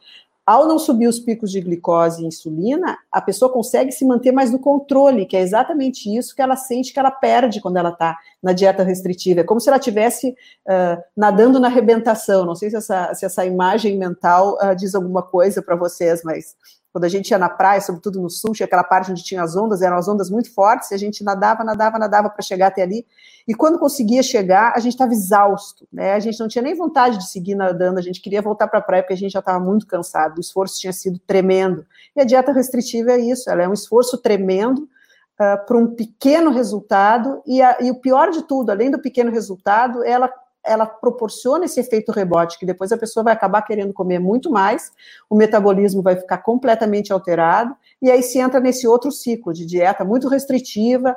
[0.51, 4.51] ao não subir os picos de glicose e insulina, a pessoa consegue se manter mais
[4.51, 8.19] no controle, que é exatamente isso que ela sente que ela perde quando ela está
[8.43, 9.43] na dieta restritiva.
[9.43, 12.45] É como se ela estivesse uh, nadando na arrebentação.
[12.45, 16.57] Não sei se essa, se essa imagem mental uh, diz alguma coisa para vocês, mas
[16.93, 19.55] quando a gente ia na praia, sobretudo no sul, tinha aquela parte onde tinha as
[19.55, 22.83] ondas, eram as ondas muito fortes, e a gente nadava, nadava, nadava para chegar até
[22.83, 23.07] ali.
[23.47, 26.15] E quando conseguia chegar, a gente estava exausto, né?
[26.15, 28.83] A gente não tinha nem vontade de seguir nadando, a gente queria voltar para a
[28.83, 31.87] praia porque a gente já estava muito cansado, o esforço tinha sido tremendo.
[32.17, 36.51] E a dieta restritiva é isso, ela é um esforço tremendo uh, para um pequeno
[36.51, 40.29] resultado, e, a, e o pior de tudo, além do pequeno resultado, ela
[40.65, 44.93] ela proporciona esse efeito rebote, que depois a pessoa vai acabar querendo comer muito mais,
[45.29, 50.05] o metabolismo vai ficar completamente alterado, e aí se entra nesse outro ciclo de dieta
[50.05, 51.17] muito restritiva,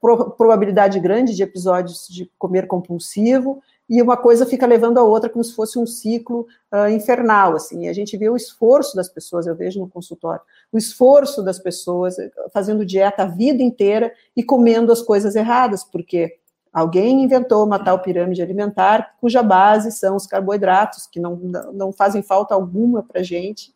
[0.00, 5.28] pro, probabilidade grande de episódios de comer compulsivo, e uma coisa fica levando a outra
[5.28, 9.46] como se fosse um ciclo uh, infernal, assim, a gente vê o esforço das pessoas,
[9.46, 10.40] eu vejo no consultório,
[10.72, 12.16] o esforço das pessoas
[12.52, 16.38] fazendo dieta a vida inteira e comendo as coisas erradas, porque
[16.74, 21.36] Alguém inventou uma tal pirâmide alimentar, cuja base são os carboidratos, que não,
[21.72, 23.72] não fazem falta alguma para a gente,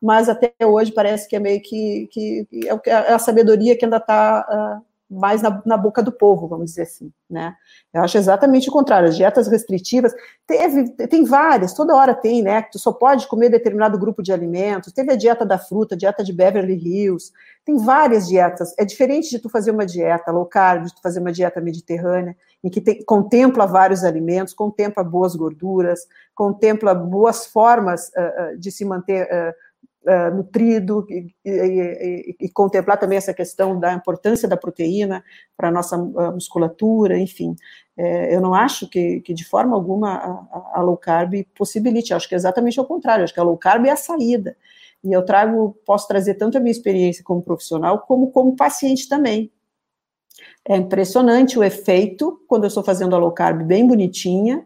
[0.00, 3.96] mas até hoje parece que é meio que, que, é, é a sabedoria que ainda
[3.96, 4.82] está uh, ah,
[5.12, 7.54] mais na, na, boca do povo, vamos dizer assim, né?
[7.92, 9.08] Eu acho exatamente o contrário.
[9.08, 10.14] As dietas restritivas,
[10.46, 12.62] teve, tem várias, toda hora tem, né?
[12.62, 14.92] Tu só pode comer determinado grupo de alimentos.
[14.92, 17.32] Teve a dieta da fruta, a dieta de Beverly Hills.
[17.64, 18.74] Tem várias dietas.
[18.78, 22.34] É diferente de tu fazer uma dieta low carb, de tu fazer uma dieta mediterrânea,
[22.64, 26.00] em que tem, contempla vários alimentos, contempla boas gorduras,
[26.34, 29.54] contempla boas formas uh, de se manter uh,
[30.06, 35.24] uh, nutrido e, e, e, contemplar também essa questão da importância da proteína
[35.56, 37.56] para a nossa uh, musculatura, enfim.
[37.96, 42.28] É, eu não acho que, que de forma alguma a, a, low carb possibilite, acho
[42.28, 44.56] que é exatamente ao contrário, acho que a low carb é a saída.
[45.04, 49.50] E eu trago, posso trazer tanto a minha experiência como profissional, como como paciente também.
[50.66, 54.64] É impressionante o efeito quando eu estou fazendo a low carb bem bonitinha,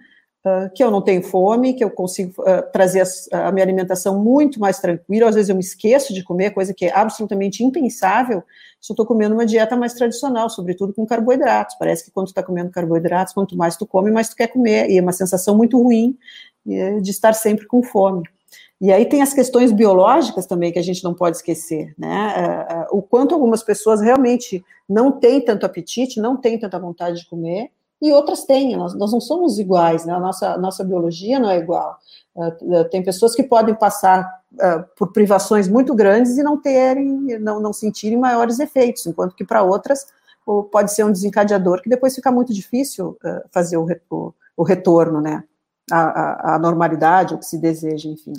[0.75, 4.61] que eu não tenho fome, que eu consigo uh, trazer a, a, minha alimentação muito
[4.61, 5.29] mais tranquila.
[5.29, 8.43] Às vezes eu me esqueço de comer, coisa que é absolutamente impensável
[8.81, 11.77] se eu estou comendo uma dieta mais tradicional, sobretudo com carboidratos.
[11.79, 14.91] Parece que quando tu está comendo carboidratos, quanto mais tu come, mais tu quer comer.
[14.91, 16.17] E é uma sensação muito ruim
[16.69, 18.23] é, de estar sempre com fome.
[18.81, 22.87] E aí tem as questões biológicas também que a gente não pode esquecer, né?
[22.93, 27.21] Uh, uh, o quanto algumas pessoas realmente não têm tanto apetite, não têm tanta vontade
[27.21, 27.71] de comer,
[28.01, 30.13] e outras têm, nós, nós não somos iguais, né?
[30.13, 31.99] a nossa, nossa biologia não é igual.
[32.35, 37.59] Uh, tem pessoas que podem passar uh, por privações muito grandes e não terem, não,
[37.59, 40.07] não sentirem maiores efeitos, enquanto que para outras
[40.71, 45.21] pode ser um desencadeador que depois fica muito difícil uh, fazer o, o, o, retorno,
[45.21, 45.43] né?
[45.91, 48.33] A, a, normalidade, o que se deseja, enfim.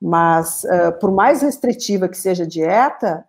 [0.00, 0.62] Mas,
[1.00, 3.24] por mais restritiva que seja a dieta,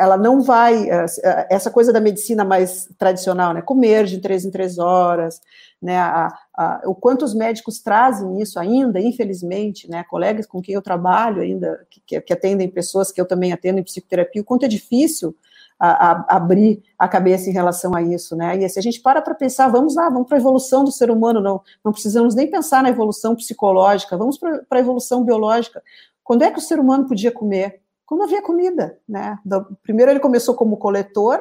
[0.00, 4.46] ela não vai, eh, eh, essa coisa da medicina mais tradicional, né, comer de três
[4.46, 5.42] em três horas,
[5.80, 10.74] né, a, a, o quanto os médicos trazem isso ainda, infelizmente, né, colegas com quem
[10.74, 14.64] eu trabalho ainda, que, que atendem pessoas que eu também atendo em psicoterapia, o quanto
[14.64, 15.36] é difícil
[15.78, 19.34] a, abrir a cabeça em relação a isso, né, e se a gente para para
[19.34, 22.82] pensar, vamos lá, vamos para a evolução do ser humano, não, não precisamos nem pensar
[22.82, 25.82] na evolução psicológica, vamos para a evolução biológica,
[26.24, 27.82] quando é que o ser humano podia comer?
[28.10, 29.38] Quando havia comida, né?
[29.84, 31.40] Primeiro ele começou como coletor,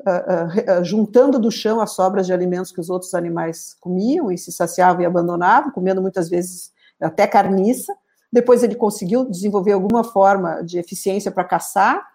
[0.00, 4.36] uh, uh, juntando do chão as sobras de alimentos que os outros animais comiam e
[4.36, 7.94] se saciavam e abandonavam, comendo muitas vezes até carniça.
[8.30, 12.06] Depois ele conseguiu desenvolver alguma forma de eficiência para caçar,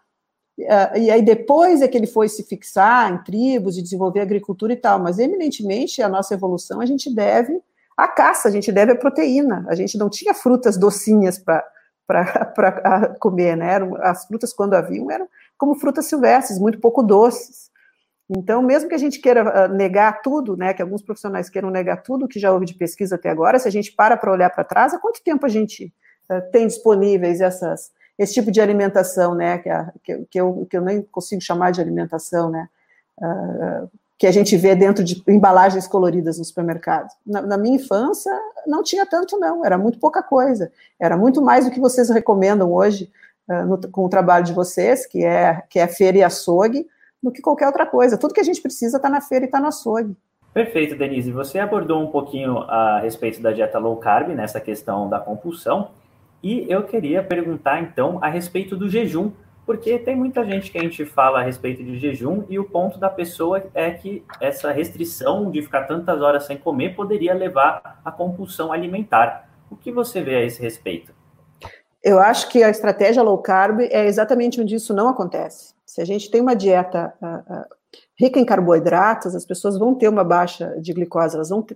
[0.59, 4.71] uh, e aí depois é que ele foi se fixar em tribos e desenvolver agricultura
[4.71, 4.99] e tal.
[4.99, 7.59] Mas eminentemente a nossa evolução a gente deve
[7.97, 9.65] à caça, a gente deve à proteína.
[9.67, 11.65] A gente não tinha frutas docinhas para
[12.07, 13.77] para comer, né?
[14.01, 15.27] As frutas, quando haviam, eram
[15.57, 17.71] como frutas silvestres, muito pouco doces.
[18.29, 22.01] Então, mesmo que a gente queira ah, negar tudo, né, que alguns profissionais queiram negar
[22.01, 24.63] tudo que já houve de pesquisa até agora, se a gente para para olhar para
[24.63, 25.93] trás, há quanto tempo a gente
[26.29, 30.75] uh, tem disponíveis essas, esse tipo de alimentação, né, que, a, que, que, eu, que
[30.75, 32.67] eu nem consigo chamar de alimentação, né,
[33.21, 37.09] uh, que a gente vê dentro de embalagens coloridas no supermercado.
[37.25, 38.31] Na, na, minha infância,
[38.65, 40.71] não tinha tanto, não, era muito pouca coisa.
[40.99, 43.11] Era muito mais do que vocês recomendam hoje
[43.49, 46.87] uh, no, com o trabalho de vocês, que é, que é feira e açougue,
[47.21, 48.17] do que qualquer outra coisa.
[48.17, 50.15] Tudo que a gente precisa está na feira e está no açougue.
[50.53, 51.31] Perfeito, Denise.
[51.33, 55.89] Você abordou um pouquinho a respeito da dieta low carb, nessa questão da compulsão,
[56.41, 59.31] e eu queria perguntar, então, a respeito do jejum.
[59.65, 62.99] Porque tem muita gente que a gente fala a respeito de jejum e o ponto
[62.99, 68.11] da pessoa é que essa restrição de ficar tantas horas sem comer poderia levar à
[68.11, 69.49] compulsão alimentar.
[69.69, 71.13] O que você vê a esse respeito?
[72.03, 75.73] Eu acho que a estratégia low carb é exatamente onde isso não acontece.
[75.83, 77.65] Se a gente tem uma dieta uh, uh,
[78.19, 81.75] rica em carboidratos, as pessoas vão ter uma baixa de glicose, elas vão ter,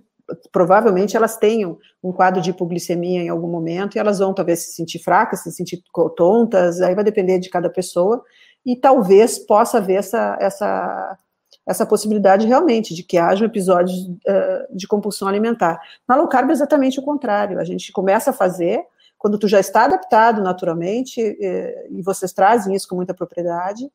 [0.52, 4.72] provavelmente elas tenham um quadro de hipoglicemia em algum momento e elas vão talvez se
[4.72, 5.82] sentir fracas, se sentir
[6.16, 8.22] tontas, aí vai depender de cada pessoa
[8.64, 11.18] e talvez possa haver essa, essa,
[11.66, 15.80] essa possibilidade realmente de que haja um episódio uh, de compulsão alimentar.
[16.08, 18.84] Na low carb é exatamente o contrário, a gente começa a fazer
[19.20, 23.86] quando tu já está adaptado naturalmente, eh, e vocês trazem isso com muita propriedade,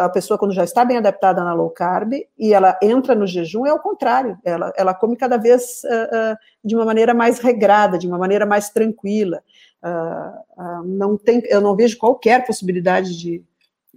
[0.00, 3.66] a pessoa quando já está bem adaptada na low carb e ela entra no jejum,
[3.66, 7.98] é o contrário, ela, ela come cada vez uh, uh, de uma maneira mais regrada,
[7.98, 9.42] de uma maneira mais tranquila.
[10.84, 13.42] não tem, eu não vejo qualquer possibilidade de,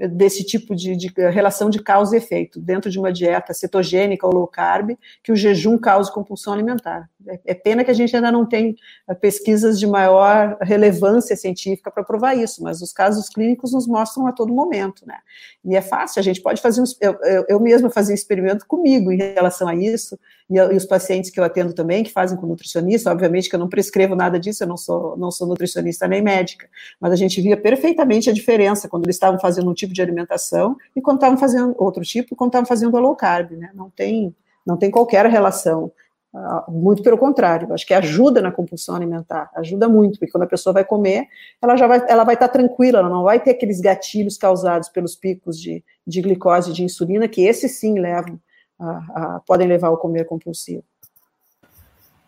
[0.08, 4.34] desse tipo de, de, relação de causa e efeito dentro de uma dieta cetogênica ou
[4.34, 7.10] low carb que o jejum cause compulsão alimentar.
[7.28, 8.76] É, é pena que a gente ainda não tem
[9.10, 14.26] eh, pesquisas de maior relevância científica para provar isso, mas os casos clínicos nos mostram
[14.26, 15.18] a todo momento, né?
[15.66, 18.66] E é fácil, a gente pode fazer um, eu, eu, eu mesma fazia um experimento
[18.66, 20.18] comigo em relação a isso,
[20.50, 23.60] e, e, os pacientes que eu atendo também, que fazem com nutricionista, obviamente que eu
[23.60, 26.68] não prescrevo nada disso, eu não sou, não sou nutricionista nem médica,
[27.00, 30.76] mas a gente via perfeitamente a diferença quando eles estavam fazendo um tipo de alimentação
[30.95, 33.70] e quando estavam fazendo outro tipo, quando estavam fazendo a low carb, né?
[33.76, 34.36] Não tem,
[34.66, 35.91] não tem qualquer relação.
[36.32, 40.47] Uh, muito pelo contrário, acho que ajuda na compulsão alimentar, ajuda muito, porque quando a
[40.47, 41.28] pessoa vai comer,
[41.60, 45.16] ela já vai, ela vai estar tranquila, ela não vai ter aqueles gatilhos causados pelos
[45.16, 48.39] picos de, de glicose e de insulina, que esses sim levam
[48.80, 50.84] a, a, podem levar ao comer compulsivo.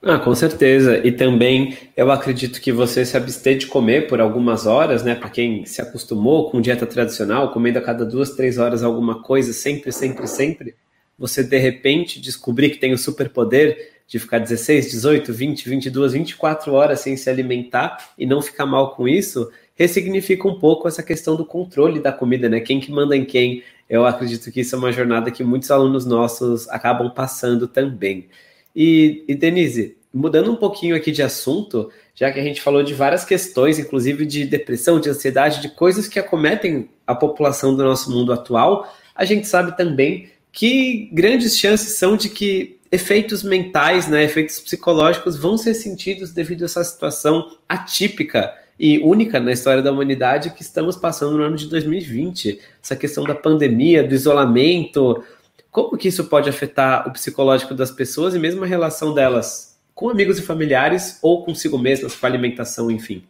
[0.04, 0.98] Ah, com certeza.
[1.06, 5.14] E também eu acredito que você se abster de comer por algumas horas, né?
[5.14, 9.54] Para quem se acostumou com dieta tradicional, comendo a cada duas, três horas alguma coisa,
[9.54, 10.76] sempre, sempre, sempre,
[11.20, 16.74] você de repente descobrir que tem o superpoder de ficar 16, 18, 20, 22, 24
[16.74, 21.36] horas sem se alimentar e não ficar mal com isso, ressignifica um pouco essa questão
[21.36, 22.60] do controle da comida, né?
[22.60, 23.64] Quem que manda em quem?
[23.92, 28.30] Eu acredito que isso é uma jornada que muitos alunos nossos acabam passando também.
[28.74, 32.94] E, e Denise, mudando um pouquinho aqui de assunto, já que a gente falou de
[32.94, 38.10] várias questões, inclusive de depressão, de ansiedade, de coisas que acometem a população do nosso
[38.10, 44.24] mundo atual, a gente sabe também que grandes chances são de que efeitos mentais, né,
[44.24, 49.92] efeitos psicológicos vão ser sentidos devido a essa situação atípica e única na história da
[49.92, 52.60] humanidade que estamos passando no ano de 2020.
[52.84, 55.24] Essa questão da pandemia, do isolamento,
[55.70, 60.10] como que isso pode afetar o psicológico das pessoas e mesmo a relação delas com
[60.10, 63.24] amigos e familiares ou consigo mesmas, com a alimentação, enfim?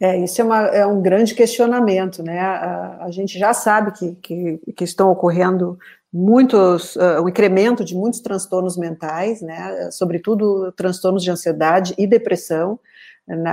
[0.00, 2.40] É, isso é, uma, é um grande questionamento, né?
[2.40, 5.78] A, a gente já sabe que, que, que estão ocorrendo
[6.10, 9.90] muitos, uh, o incremento de muitos transtornos mentais, né?
[9.90, 12.80] Sobretudo transtornos de ansiedade e depressão,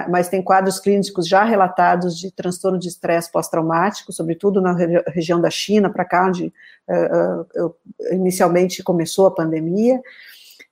[0.09, 4.73] mas tem quadros clínicos já relatados de transtorno de estresse pós-traumático, sobretudo na
[5.07, 6.51] região da China, para cá, onde
[6.87, 7.75] uh, uh,
[8.11, 10.01] inicialmente começou a pandemia.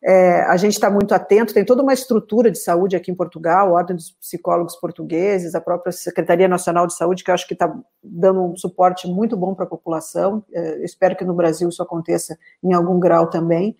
[0.04, 3.70] É, a gente está muito atento, tem toda uma estrutura de saúde aqui em Portugal,
[3.70, 7.54] a Ordem dos Psicólogos Portugueses, a própria Secretaria Nacional de Saúde, que eu acho que
[7.54, 10.44] está dando um suporte muito bom para a população.
[10.54, 13.76] É, espero que no Brasil isso aconteça em algum grau também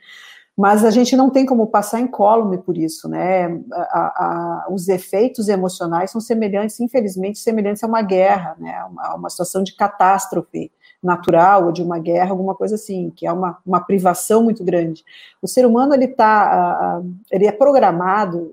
[0.58, 3.46] mas a gente não tem como passar incólume por isso, né?
[3.72, 8.84] A, a, os efeitos emocionais são semelhantes, infelizmente, semelhantes a uma guerra, né?
[8.86, 13.32] Uma, uma situação de catástrofe natural ou de uma guerra, alguma coisa assim, que é
[13.32, 15.04] uma, uma privação muito grande.
[15.44, 18.52] O ser humano ele tá, ele é programado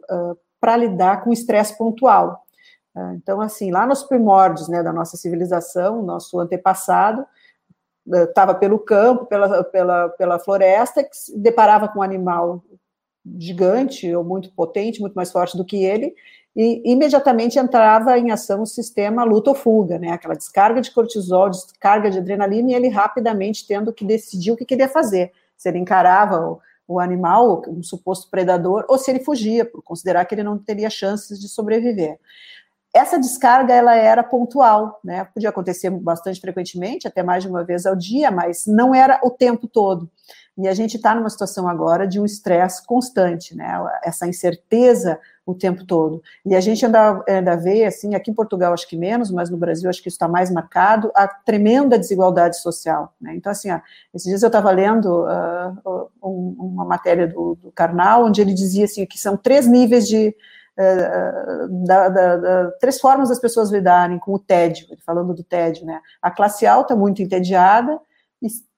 [0.61, 2.45] para lidar com estresse pontual.
[3.15, 7.25] Então, assim, lá nos primórdios, né, da nossa civilização, nosso antepassado
[8.07, 12.63] estava pelo campo, pela, pela, pela floresta, que se deparava com um animal
[13.39, 16.15] gigante ou muito potente, muito mais forte do que ele,
[16.55, 20.11] e imediatamente entrava em ação o sistema luta ou fuga, né?
[20.11, 24.65] Aquela descarga de cortisol, descarga de adrenalina, e ele rapidamente tendo que decidir o que
[24.65, 25.33] queria fazer.
[25.57, 30.25] Se ele encarava o, o animal, um suposto predador, ou se ele fugia, por considerar
[30.27, 32.21] que ele não teria chances de sobreviver.
[32.95, 35.25] Essa descarga ela era pontual, né?
[35.35, 39.31] Podia acontecer bastante frequentemente, até mais de uma vez ao dia, mas não era o
[39.31, 40.09] tempo todo.
[40.57, 43.67] E a gente está numa situação agora de um estresse constante, né?
[44.05, 46.23] Essa incerteza o tempo todo.
[46.47, 49.59] E a gente ainda, ainda vê, assim, aqui em Portugal acho que menos, mas no
[49.59, 53.13] Brasil acho que isso está mais marcado, a tremenda desigualdade social.
[53.21, 53.35] Né?
[53.35, 53.81] Então, assim, ó,
[54.15, 58.85] esses dias eu estava lendo uh, um, uma matéria do, do Karnal, onde ele dizia
[58.85, 60.35] assim, que são três níveis de,
[60.77, 66.01] da, da, da, três formas das pessoas lidarem com o tédio, falando do tédio, né?
[66.21, 68.01] A classe alta muito entediada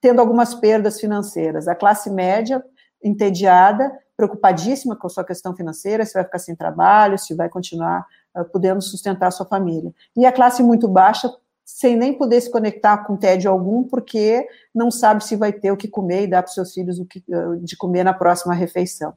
[0.00, 2.62] tendo algumas perdas financeiras, a classe média
[3.02, 8.06] entediada preocupadíssima com a sua questão financeira, se vai ficar sem trabalho, se vai continuar
[8.34, 9.92] uh, podendo sustentar a sua família.
[10.16, 11.30] E a classe muito baixa,
[11.66, 15.76] sem nem poder se conectar com tédio algum, porque não sabe se vai ter o
[15.76, 17.24] que comer e dar para os seus filhos o que,
[17.60, 19.12] de comer na próxima refeição.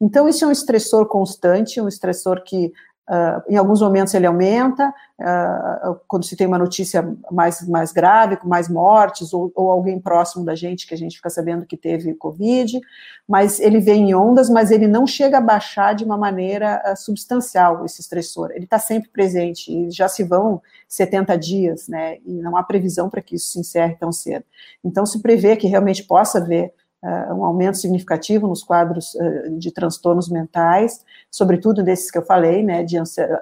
[0.00, 2.72] Então, isso é um estressor constante, um estressor que
[3.08, 4.88] Uh, em alguns momentos ele aumenta,
[5.18, 9.98] uh, quando se tem uma notícia mais, mais grave, com mais mortes, ou, ou, alguém
[9.98, 12.80] próximo da gente que a gente fica sabendo que teve Covid,
[13.26, 16.96] mas ele vem em ondas, mas ele não chega a baixar de uma maneira uh,
[16.96, 18.52] substancial esse estressor.
[18.52, 23.10] Ele está sempre presente, e já se vão 70 dias, né, e não há previsão
[23.10, 24.44] para que isso se encerre tão cedo.
[24.84, 26.72] Então se prevê que realmente possa haver
[27.02, 32.62] uh, um aumento significativo nos quadros uh, de transtornos mentais, sobretudo desses que eu falei,
[32.62, 32.96] né, de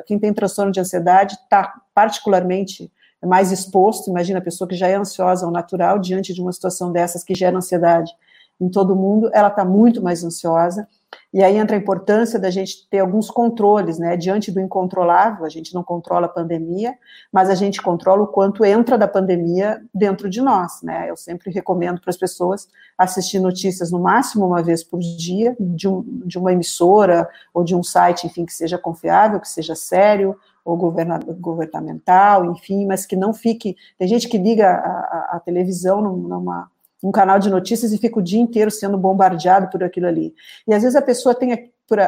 [0.06, 2.90] quem tem transtorno de ansiedade está particularmente
[3.24, 6.92] mais exposto, imagina a pessoa que já é ansiosa ao natural, diante de uma situação
[6.92, 8.12] dessas que gera ansiedade
[8.60, 10.86] em todo mundo, ela está muito mais ansiosa,
[11.32, 14.16] e aí entra a importância da gente ter alguns controles, né?
[14.16, 16.96] Diante do incontrolável, a gente não controla a pandemia,
[17.30, 21.10] mas a gente controla o quanto entra da pandemia dentro de nós, né?
[21.10, 22.66] Eu sempre recomendo para as pessoas
[22.96, 27.76] assistir notícias no máximo uma vez por dia, de, um, de uma emissora ou de
[27.76, 33.34] um site, enfim, que seja confiável, que seja sério, ou governamental, enfim, mas que não
[33.34, 33.76] fique.
[33.98, 36.70] Tem gente que liga a, a, a televisão numa
[37.02, 40.34] um canal de notícias e fica o dia inteiro sendo bombardeado por aquilo ali.
[40.66, 41.98] E às vezes a pessoa tem por,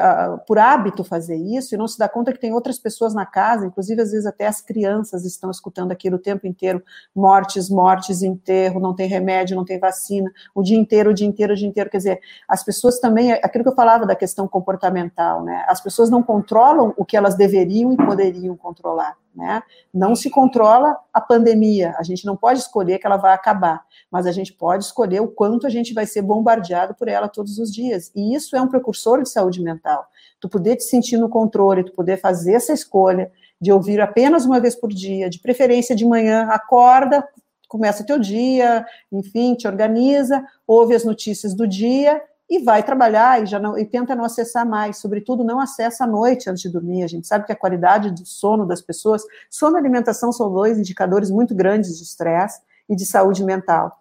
[0.47, 3.67] por, hábito fazer isso e não se dá conta que tem outras pessoas na casa,
[3.67, 6.83] inclusive às vezes até as crianças estão escutando aquilo o tempo inteiro,
[7.17, 11.55] mortes, mortes, enterro, não tem remédio, não tem vacina, o dia inteiro, o dia inteiro,
[11.55, 15.43] o dia inteiro, quer dizer, as pessoas também, aquilo que eu falava da questão comportamental,
[15.43, 19.63] né, as pessoas não controlam o que elas deveriam e poderiam controlar, né,
[19.93, 24.27] não se controla a pandemia, a gente não pode escolher que ela vai acabar, mas
[24.27, 27.73] a gente pode escolher o quanto a gente vai ser bombardeado por ela todos os
[27.73, 28.11] dias.
[28.15, 30.07] E isso é um precursor de saúde mental.
[30.41, 34.59] Tu poder te sentir no controle, tu poder fazer essa escolha de ouvir apenas uma
[34.59, 37.27] vez por dia, de preferência de manhã, acorda,
[37.69, 42.21] começa o teu dia, enfim, te organiza, ouve as notícias do dia
[42.51, 46.07] e vai trabalhar e já não e tenta não acessar mais, sobretudo não acessa à
[46.07, 47.05] noite antes de dormir.
[47.05, 50.77] A gente sabe que a qualidade do sono das pessoas, sono e alimentação são dois
[50.77, 54.01] indicadores muito grandes de estresse e de saúde mental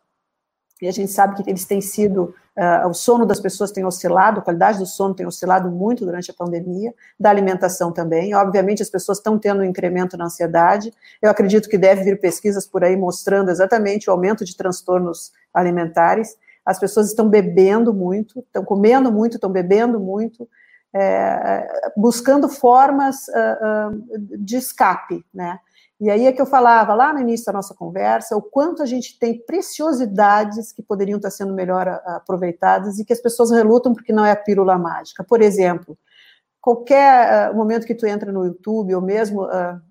[0.81, 4.39] e a gente sabe que eles têm sido, uh, o sono das pessoas tem oscilado,
[4.39, 8.33] a qualidade do sono tem oscilado muito durante a pandemia, da alimentação também.
[8.33, 10.93] Obviamente, as pessoas estão tendo um incremento na ansiedade.
[11.21, 16.37] Eu acredito que deve vir pesquisas por aí mostrando exatamente o aumento de transtornos alimentares.
[16.69, 20.47] As pessoas estão bebendo muito, estão comendo muito, estão bebendo muito,
[20.93, 25.59] é, buscando formas uh, uh, de escape, né?
[25.99, 28.85] E aí é que eu falava lá no início da nossa conversa o quanto a
[28.85, 34.13] gente tem preciosidades que poderiam estar sendo melhor aproveitadas e que as pessoas relutam porque
[34.13, 35.23] não é a pílula mágica.
[35.23, 35.97] Por exemplo,
[36.61, 39.81] qualquer uh, momento que tu entra no YouTube ou mesmo uh,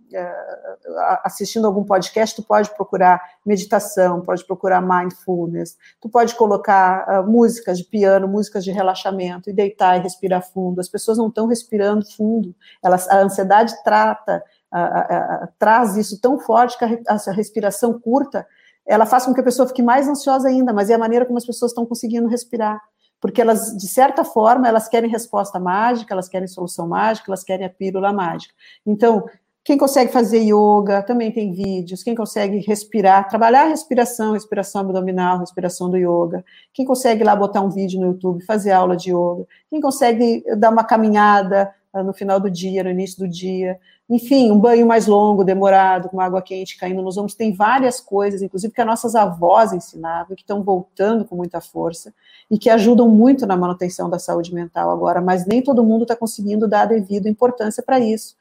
[1.25, 7.85] assistindo algum podcast, tu pode procurar meditação, pode procurar mindfulness, tu pode colocar músicas de
[7.85, 10.81] piano, músicas de relaxamento e deitar e respirar fundo.
[10.81, 12.55] As pessoas não estão respirando fundo.
[12.83, 18.47] Elas, a ansiedade trata a, a, a, traz isso tão forte que a, respiração curta,
[18.87, 21.39] ela faz com que a pessoa fique mais ansiosa ainda, mas é a maneira como
[21.39, 22.81] as pessoas estão conseguindo respirar.
[23.21, 27.67] Porque elas, de certa forma, elas querem resposta mágica, elas querem solução mágica, elas querem
[27.67, 28.55] a pílula mágica.
[28.87, 29.25] Então,
[29.65, 32.03] quem consegue fazer yoga, também tem vídeos.
[32.03, 36.45] Quem consegue respirar, trabalhar a respiração, respiração abdominal, respiração do yoga.
[36.73, 39.47] Quem consegue lá botar um vídeo no YouTube, fazer aula de yoga.
[39.69, 43.79] Quem consegue dar uma caminhada ah, no final do dia, no início do dia.
[44.09, 47.35] Enfim, um banho mais longo, demorado, com água quente caindo nos ombros.
[47.35, 52.15] Tem várias coisas, inclusive que as nossas avós ensinavam, que estão voltando com muita força
[52.51, 56.17] e que ajudam muito na manutenção da saúde mental agora, mas nem todo mundo está
[56.17, 58.35] conseguindo dar a devida importância para isso.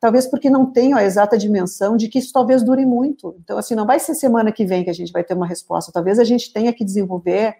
[0.00, 3.36] Talvez porque não tenham a exata dimensão de que isso talvez dure muito.
[3.44, 5.92] Então, assim, não vai ser semana que vem que a gente vai ter uma resposta.
[5.92, 7.56] Talvez a gente tenha que desenvolver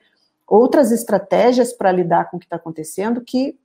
[0.49, 3.59] outras estratégias para lidar com o que está acontecendo que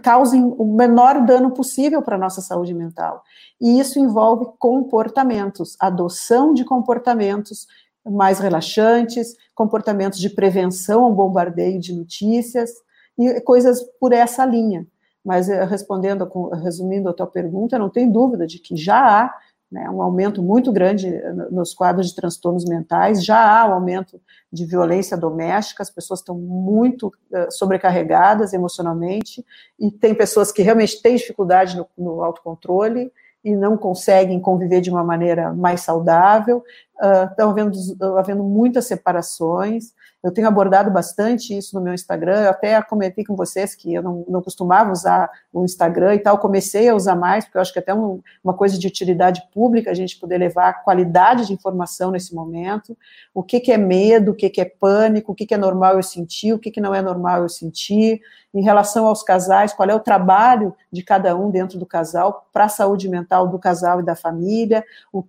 [0.00, 3.22] causem o menor dano possível para a nossa saúde mental.
[3.60, 7.66] E isso envolve comportamentos, adoção de comportamentos
[8.04, 12.70] mais relaxantes, comportamentos de prevenção ao bombardeio de notícias
[13.18, 14.86] e coisas por essa linha.
[15.24, 16.28] Mas eh, respondendo,
[16.62, 19.34] resumindo a tua pergunta, não tem dúvida de que já há
[19.72, 21.10] né, um aumento muito grande
[21.50, 24.20] nos quadros de transtornos mentais, já há um aumento
[24.52, 29.42] de violência doméstica, as pessoas estão muito uh, sobrecarregadas emocionalmente,
[29.80, 33.10] e tem pessoas que realmente têm dificuldade no, no autocontrole
[33.42, 36.62] e não conseguem conviver de uma maneira mais saudável,
[37.02, 37.78] uh, estão havendo,
[38.18, 43.34] havendo muitas separações, Eu tenho abordado bastante isso no meu Instagram, eu até comentei com
[43.34, 47.44] vocês que eu não, não costumava usar o Instagram e tal, comecei a usar mais,
[47.44, 50.38] porque eu acho que é até um, uma coisa de utilidade pública a gente poder
[50.38, 52.96] levar qualidade de informação nesse momento,
[53.34, 55.96] o que, que é medo, o que, que é pânico, o que, que é normal
[55.96, 58.20] eu sentir, o que, que não é normal eu sentir,
[58.54, 62.66] em relação aos casais, qual é o trabalho de cada um dentro do casal para
[62.66, 65.24] a saúde mental do casal e da família, o,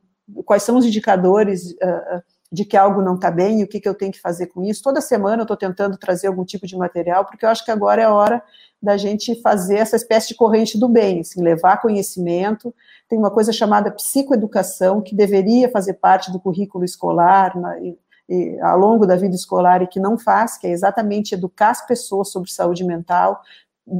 [0.45, 2.21] quais são os indicadores uh,
[2.53, 4.63] de que algo não está bem e o que, que eu tenho que fazer com
[4.63, 4.83] isso.
[4.83, 8.03] Toda semana eu estou tentando trazer algum tipo de material, porque eu acho que agora
[8.03, 8.43] é a hora
[8.79, 12.71] da gente fazer essa espécie de corrente do bem, assim, levar conhecimento.
[13.09, 17.97] Tem uma coisa chamada psicoeducação, que deveria fazer parte do currículo escolar, na, e,
[18.29, 21.83] e, ao longo da vida escolar, e que não faz, que é exatamente educar as
[21.87, 23.41] pessoas sobre saúde mental,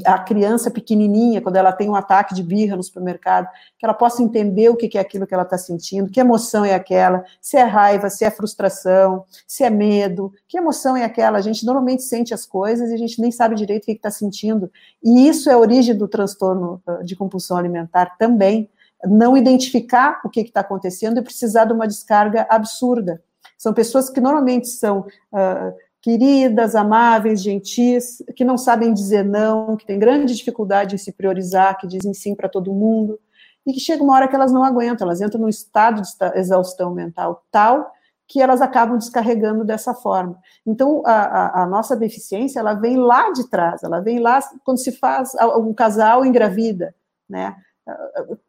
[0.06, 4.24] a criança pequenininha, quando ela tem um ataque de birra no supermercado, que ela possa
[4.24, 7.64] entender o que é aquilo que ela está sentindo, que emoção é aquela, se é
[7.64, 11.38] raiva, se é frustração, se é medo, que emoção é aquela.
[11.38, 14.10] A gente normalmente sente as coisas e a gente nem sabe direito o que está
[14.10, 14.72] sentindo.
[15.04, 18.70] E isso é a origem do transtorno ah, de compulsão alimentar também.
[19.06, 23.22] Não identificar o que está acontecendo e precisar de uma descarga absurda.
[23.58, 25.74] São pessoas que normalmente são uh,
[26.04, 31.78] queridas, amáveis, gentis, que não sabem dizer não, que têm grande dificuldade em se priorizar,
[31.80, 33.18] que dizem sim para todo mundo,
[33.66, 36.94] e que chega uma hora que elas não aguentam, elas entram num estado de exaustão
[36.94, 37.90] mental tal
[38.28, 40.38] que elas acabam descarregando dessa forma.
[40.66, 44.80] Então, a, a, a nossa deficiência, ela vem lá de trás, ela vem lá quando
[44.80, 46.96] se faz um casal engravida,
[47.30, 47.56] né?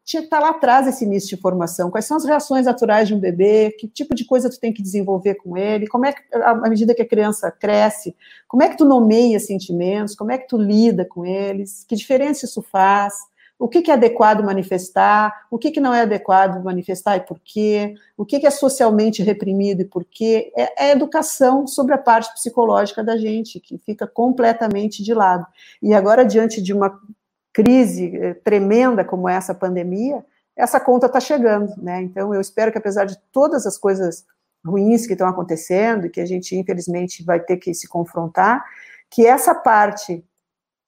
[0.03, 1.91] Tinha que estar lá atrás esse início de formação.
[1.91, 3.71] Quais são as reações naturais de um bebê?
[3.77, 5.87] Que tipo de coisa tu tem que desenvolver com ele?
[5.87, 8.15] Como é que, à medida que a criança cresce,
[8.47, 10.15] como é que tu nomeia sentimentos?
[10.15, 11.83] Como é que tu lida com eles?
[11.87, 13.13] Que diferença isso faz?
[13.57, 15.47] O que, que é adequado manifestar?
[15.49, 17.95] O que, que não é adequado manifestar e por quê?
[18.17, 20.51] O que, que é socialmente reprimido e por quê?
[20.55, 25.45] É, é educação sobre a parte psicológica da gente, que fica completamente de lado.
[25.81, 26.99] E agora, diante de uma
[27.55, 30.25] crise eh, tremenda como essa pandemia,
[30.57, 32.01] essa conta está chegando, né?
[32.01, 34.25] Então eu espero que apesar de todas as coisas
[34.65, 38.61] ruins que estão acontecendo e que a gente infelizmente vai ter que se confrontar,
[39.09, 40.21] que essa parte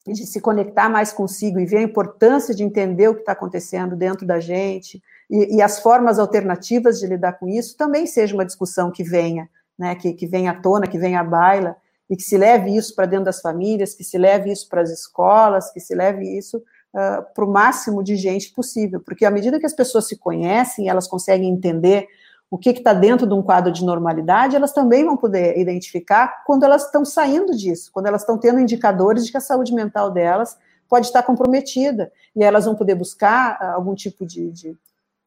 [0.06, 3.96] de se conectar mais consigo e ver a importância de entender o que está acontecendo
[3.96, 8.46] dentro da gente e, e, as formas alternativas de lidar com isso também seja uma
[8.46, 9.50] discussão que venha,
[9.80, 9.96] né?
[9.96, 11.78] Que, que venha à tona, que venha à baila
[12.10, 14.90] e que se leve isso para dentro das famílias, que se leve isso para as
[14.90, 19.60] escolas, que se leve isso uh, para o máximo de gente possível, porque à medida
[19.60, 22.08] que as pessoas se conhecem, elas conseguem entender
[22.50, 26.64] o que está dentro de um quadro de normalidade, elas também vão poder identificar quando
[26.64, 30.58] elas estão saindo disso, quando elas estão tendo indicadores de que a saúde mental delas
[30.88, 34.78] pode estar comprometida, e elas vão poder buscar uh, algum tipo de, de,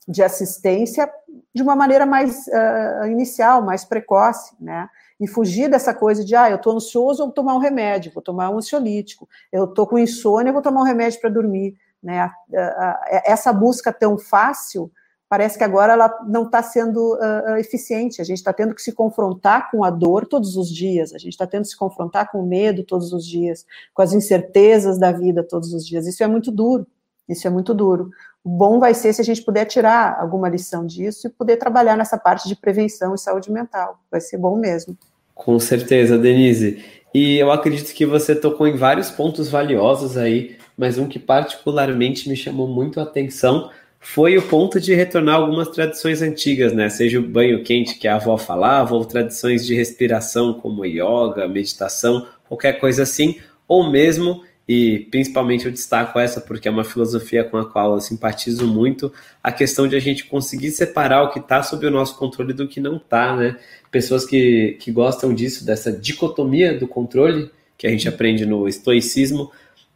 [0.08, 1.10] de, assistência
[1.54, 4.88] de uma maneira mais uh, inicial, mais precoce, né?
[5.20, 8.48] E fugir dessa coisa de, ah, eu estou ansioso, vou tomar um remédio, vou tomar
[8.48, 11.76] um ansiolítico, eu estou com insônia, vou tomar um remédio para dormir.
[12.02, 12.30] Né?
[13.26, 14.90] Essa busca tão fácil,
[15.28, 18.92] parece que agora ela não está sendo uh, eficiente, a gente está tendo que se
[18.92, 22.40] confrontar com a dor todos os dias, a gente está tendo que se confrontar com
[22.40, 26.26] o medo todos os dias, com as incertezas da vida todos os dias, isso é
[26.26, 26.86] muito duro,
[27.28, 28.10] isso é muito duro.
[28.44, 32.16] Bom vai ser se a gente puder tirar alguma lição disso e poder trabalhar nessa
[32.16, 34.00] parte de prevenção e saúde mental.
[34.10, 34.96] Vai ser bom mesmo.
[35.34, 36.82] Com certeza, Denise.
[37.12, 42.28] E eu acredito que você tocou em vários pontos valiosos aí, mas um que particularmente
[42.28, 46.88] me chamou muito a atenção foi o ponto de retornar algumas tradições antigas, né?
[46.88, 52.26] Seja o banho quente que a avó falava, ou tradições de respiração como yoga, meditação,
[52.48, 53.38] qualquer coisa assim,
[53.68, 54.42] ou mesmo
[54.72, 59.12] e principalmente eu destaco essa porque é uma filosofia com a qual eu simpatizo muito,
[59.42, 62.68] a questão de a gente conseguir separar o que está sob o nosso controle do
[62.68, 63.56] que não está, né?
[63.90, 69.50] Pessoas que, que gostam disso, dessa dicotomia do controle, que a gente aprende no estoicismo,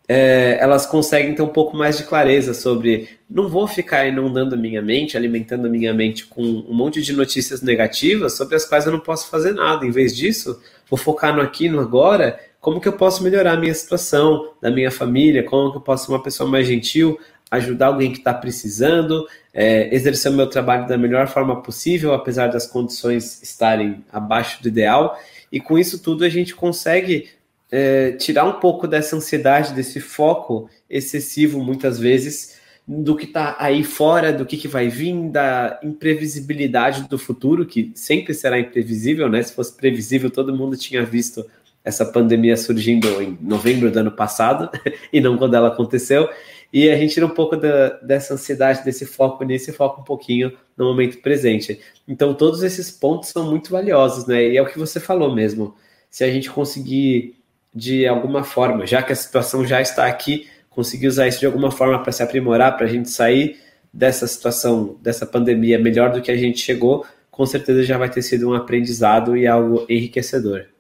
[0.09, 4.83] é, elas conseguem ter um pouco mais de clareza sobre não vou ficar inundando minha
[4.83, 8.99] mente, alimentando minha mente com um monte de notícias negativas sobre as quais eu não
[8.99, 9.87] posso fazer nada.
[9.87, 10.61] Em vez disso,
[10.91, 14.71] vou focar no aqui, no agora como que eu posso melhorar a minha situação, da
[14.71, 18.33] minha família, como que eu posso ser uma pessoa mais gentil, ajudar alguém que está
[18.33, 24.63] precisando, é, exercer o meu trabalho da melhor forma possível, apesar das condições estarem abaixo
[24.63, 25.21] do ideal.
[25.53, 27.29] E com isso tudo a gente consegue
[27.71, 32.59] é, tirar um pouco dessa ansiedade, desse foco excessivo, muitas vezes,
[32.89, 37.93] do que está aí fora, do que, que vai vir, da imprevisibilidade do futuro, que
[37.95, 39.43] sempre será imprevisível, né?
[39.43, 41.45] Se fosse previsível, todo mundo tinha visto
[41.85, 44.71] essa pandemia surgindo em novembro do ano passado
[45.13, 46.29] e não quando ela aconteceu.
[46.73, 50.05] E a gente tira um pouco da, dessa ansiedade, desse foco nisso e foca um
[50.05, 51.79] pouquinho no momento presente.
[52.09, 54.49] Então, todos esses pontos são muito valiosos, né?
[54.49, 55.77] E é o que você falou mesmo.
[56.11, 57.37] se a gente conseguir,
[57.73, 61.71] de alguma forma, já que a situação já está aqui, conseguir usar isso de alguma
[61.71, 63.61] forma para se aprimorar, para a gente sair
[63.93, 68.23] dessa situação, dessa pandemia melhor do que a gente chegou, com certeza já vai ter
[68.23, 70.74] sido um aprendizado e algo enriquecedor.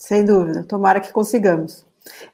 [0.00, 1.84] Sem dúvida, tomara que consigamos.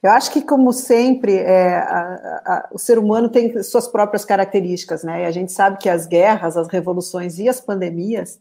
[0.00, 5.02] Eu acho que, como sempre, é, a, a, o ser humano tem suas próprias características,
[5.02, 5.22] né?
[5.22, 8.38] E a gente sabe que as guerras, as revoluções e as pandemias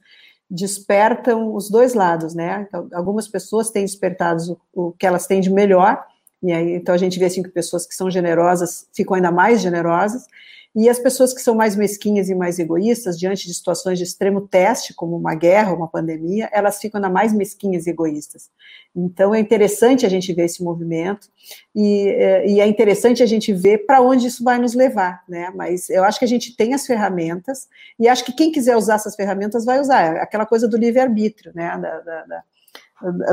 [0.48, 2.68] despertam os dois lados, né?
[2.68, 6.06] Então, algumas pessoas têm despertado o, o, que elas têm de melhor,
[6.44, 9.60] e aí, então a gente vê assim que pessoas que são generosas ficam ainda mais
[9.60, 10.28] generosas,
[10.76, 14.42] e as pessoas que são mais mesquinhas e mais egoístas, diante de situações de extremo
[14.42, 18.50] teste, como uma guerra, uma pandemia, elas ficam ainda mais mesquinhas e egoístas.
[18.94, 21.30] Então é interessante a gente ver esse movimento,
[21.74, 25.50] e, é, e é interessante a gente ver para onde isso vai nos levar, né?
[25.56, 28.96] Mas eu acho que a gente tem as ferramentas, e acho que quem quiser usar
[28.96, 31.78] essas ferramentas vai usar, aquela coisa do livre-arbítrio, né?
[31.78, 32.44] Da, da, da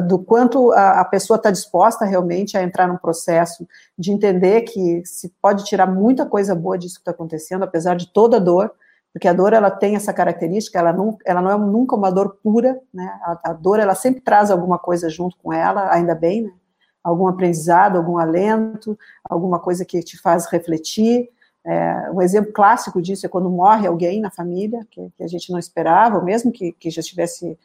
[0.07, 5.29] do quanto a, pessoa está disposta realmente a entrar num processo de entender que se
[5.41, 8.73] pode tirar muita coisa boa disso que está acontecendo, apesar de toda a dor,
[9.13, 12.39] porque a dor ela tem essa característica, ela não, ela não é nunca uma dor
[12.43, 13.07] pura, né?
[13.23, 16.53] A, a dor ela sempre traz alguma coisa junto com ela, ainda bem, né?
[17.05, 21.29] Algum aprendizado, algum alento, alguma coisa que te faz refletir.
[21.65, 25.53] É, um exemplo clássico disso é quando morre alguém na família que, que a gente
[25.53, 27.59] não esperava, mesmo que, que já estivesse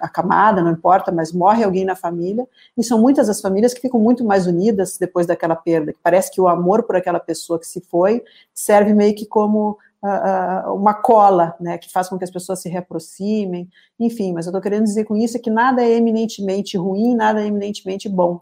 [0.00, 2.46] a, camada, não importa, mas morre alguém na família,
[2.76, 6.30] e são muitas as famílias que ficam muito mais unidas depois daquela perda, que parece
[6.30, 8.22] que o amor por aquela pessoa que se foi
[8.54, 12.68] serve meio que como uh, uma cola, né, que faz com que as pessoas se
[12.68, 13.68] reaproximem,
[13.98, 17.42] enfim, mas eu estou querendo dizer com isso é que nada é eminentemente ruim, nada
[17.42, 18.40] é eminentemente bom,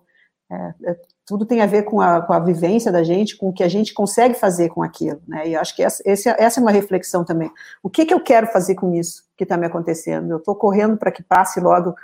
[0.50, 0.96] é, é,
[1.26, 3.68] tudo tem a ver com a, com a vivência da gente, com o que a
[3.68, 5.48] gente consegue fazer com aquilo, né?
[5.48, 7.50] E acho que essa, essa é uma reflexão também.
[7.82, 10.30] O que, que eu quero fazer com isso que está me acontecendo?
[10.30, 11.94] Eu estou correndo para que passe logo,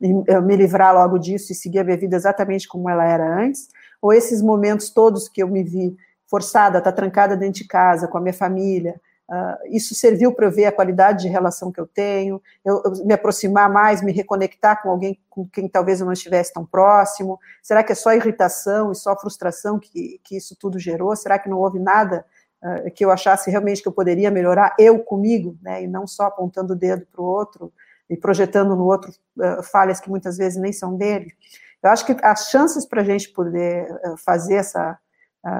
[0.00, 3.68] e me livrar logo disso e seguir a minha vida exatamente como ela era antes?
[4.00, 5.94] Ou esses momentos todos que eu me vi
[6.26, 8.98] forçada, tá trancada dentro de casa com a minha família,
[9.30, 13.06] Uh, isso serviu para eu ver a qualidade de relação que eu tenho, eu, eu,
[13.06, 17.38] me aproximar mais, me reconectar com alguém com quem talvez eu não estivesse tão próximo.
[17.62, 21.14] Será que é só irritação e só frustração que, que isso tudo gerou?
[21.14, 22.26] Será que não houve nada
[22.60, 26.24] uh, que eu achasse realmente que eu poderia melhorar eu comigo, né, e não só
[26.24, 27.72] apontando o dedo para o outro
[28.08, 31.32] e projetando no outro uh, falhas que muitas vezes nem são dele?
[31.80, 34.98] Eu acho que as chances para a gente poder fazer essa,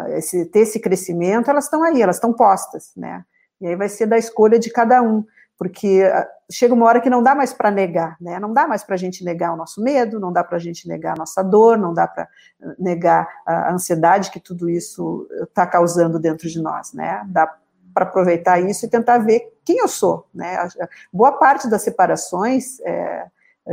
[0.09, 3.25] esse, ter esse crescimento, elas estão aí, elas estão postas, né?
[3.61, 5.25] E aí vai ser da escolha de cada um,
[5.61, 8.41] porque ah, chega uma hora que não dá mais para negar, né?
[8.41, 10.89] Não dá mais para a gente negar o nosso medo, não dá para a gente
[10.89, 12.23] negar a nossa dor, não dá para
[12.63, 17.23] ah, negar a ansiedade que tudo isso está causando dentro de nós, né?
[17.29, 17.55] Dá
[17.93, 20.67] para aproveitar isso e tentar ver quem eu sou, né?
[21.13, 23.27] Boa parte das separações é,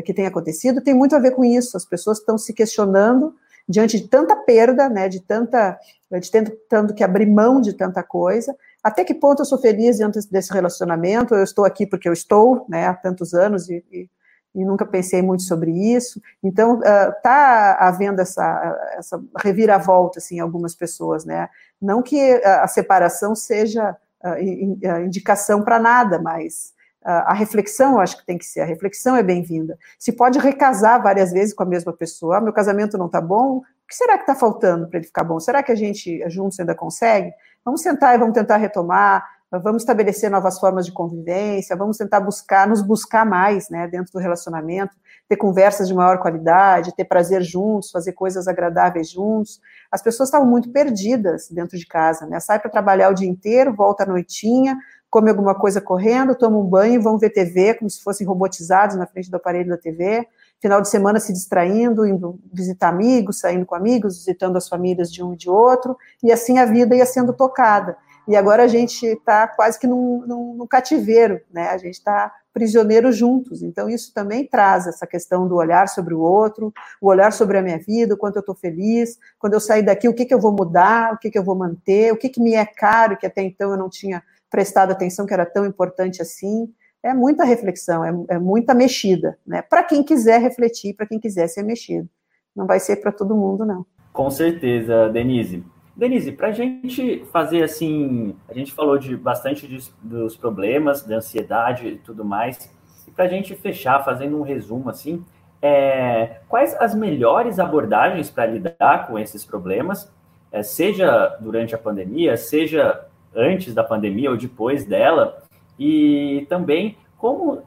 [0.04, 1.78] que tem acontecido tem muito a ver com isso.
[1.78, 3.34] As pessoas estão se questionando
[3.70, 5.08] diante de tanta perda, né?
[5.08, 5.80] De tanta,
[6.12, 6.32] de
[6.70, 8.54] tendo que abrir mão de tanta coisa
[8.88, 11.36] até que ponto eu sou feliz dentro desse relacionamento?
[11.36, 14.10] Eu estou aqui porque eu estou, né, há tantos anos e, e,
[14.56, 16.22] e nunca pensei muito sobre isso.
[16.42, 21.50] Então, está uh, havendo essa, essa reviravolta, assim, em algumas pessoas, né?
[21.82, 28.18] Não que a, separação seja uh, in, indicação para nada, mas a reflexão eu acho
[28.18, 29.78] que tem que ser, a reflexão é bem-vinda.
[29.98, 33.60] Se pode recasar várias vezes com a mesma pessoa, ah, meu casamento não está bom,
[33.60, 35.40] o que será que está faltando para ele ficar bom?
[35.40, 37.32] Será que a gente juntos ainda consegue?
[37.68, 42.65] Vamos sentar e vamos tentar retomar, vamos estabelecer novas formas de convivência, vamos tentar buscar,
[42.65, 44.95] nos buscar mais, né, dentro do relacionamento,
[45.28, 49.59] ter conversas de maior qualidade, ter prazer juntos, fazer coisas agradáveis juntos.
[49.91, 52.39] As pessoas estavam muito perdidas dentro de casa, né?
[52.39, 54.78] Sai para trabalhar o dia inteiro, volta à noitinha,
[55.09, 59.05] come alguma coisa correndo, toma um banho, vão ver TV como se fossem robotizados na
[59.05, 60.26] frente do aparelho da TV.
[60.60, 65.24] Final de semana se distraindo, indo visitar amigos, saindo com amigos, visitando as famílias de
[65.24, 67.95] um e de outro, e assim a vida ia sendo tocada.
[68.28, 71.70] E agora a gente está quase que num, num, num, cativeiro, né?
[71.70, 73.64] A gente está prisioneiro juntos.
[73.64, 77.62] Então, isso também traz essa questão do olhar sobre o outro, o olhar sobre a
[77.62, 80.41] minha vida, o quanto eu estou feliz, quando eu sair daqui, o que, que eu
[80.41, 83.26] vou mudar, o que, que eu vou manter, o que, que me é caro, que
[83.26, 86.68] até então eu não tinha prestado atenção que era tão importante assim.
[87.04, 89.62] É muita reflexão, é, é muita mexida, né?
[89.62, 92.10] Para quem quiser refletir, para quem quiser ser mexido.
[92.56, 93.86] Não vai ser para todo mundo, não.
[94.12, 95.64] Com certeza, Denise.
[95.95, 101.18] Denise, para a gente fazer assim, a gente falou de bastante de, dos problemas, da
[101.18, 102.70] ansiedade e tudo mais,
[103.08, 105.24] e para a gente fechar, fazendo um resumo assim,
[105.62, 110.12] é, quais as melhores abordagens para lidar com esses problemas,
[110.52, 115.43] é, seja durante a pandemia, seja antes da pandemia ou depois dela,
[115.80, 117.61] e também como,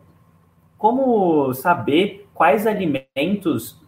[0.79, 3.79] como saber quais alimentos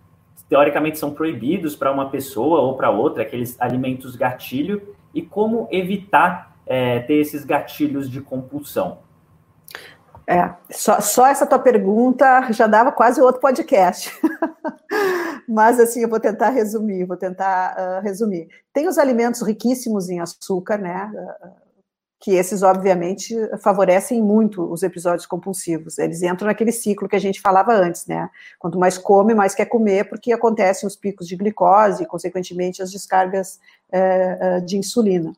[0.49, 6.57] teoricamente são proibidos para uma pessoa ou para outra, aqueles alimentos gatilho, e como evitar
[6.67, 8.99] é, ter esses gatilhos de compulsão?
[10.27, 14.13] É, só, só essa tua pergunta já dava quase outro podcast.
[15.49, 18.49] Mas assim, eu vou tentar resumir, vou tentar uh, resumir.
[18.73, 21.11] Tem os alimentos riquíssimos em açúcar, né?
[21.13, 21.62] Uh,
[22.23, 25.99] que esses, obviamente, favorecem muito os episódios compulsivos.
[25.99, 28.31] Eles entram naquele ciclo que a gente falava antes, né?
[28.61, 32.93] Quanto mais come, mais quer comer, porque acontecem os picos de glicose e, consequentemente, as
[32.93, 33.59] descargas
[33.91, 35.33] uh, de insulina.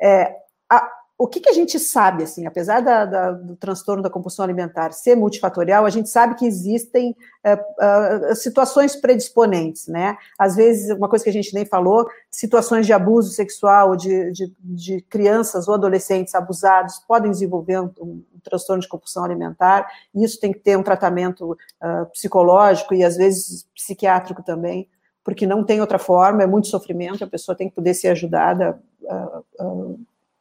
[0.00, 0.34] É,
[0.70, 4.44] a, o que, que, a gente sabe, assim, apesar da, da, do transtorno da compulsão
[4.44, 7.14] alimentar ser multifatorial, a gente sabe que existem
[7.46, 10.16] uh, uh, situações predisponentes, né?
[10.36, 14.52] Às vezes, uma coisa que a gente nem falou, situações de abuso sexual de, de,
[14.58, 20.40] de crianças ou adolescentes abusados podem desenvolver um, um, transtorno de compulsão alimentar, e isso
[20.40, 24.88] tem que ter um tratamento uh, psicológico e, às vezes, psiquiátrico também,
[25.22, 28.82] porque não tem outra forma, é muito sofrimento, a pessoa tem que poder ser ajudada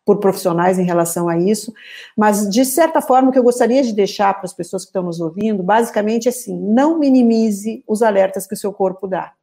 [0.05, 1.73] por profissionais em relação a isso,
[2.17, 5.03] mas de certa forma o que eu gostaria de deixar para as pessoas que estão
[5.03, 9.33] nos ouvindo, basicamente é assim, não minimize os alertas que o seu corpo dá.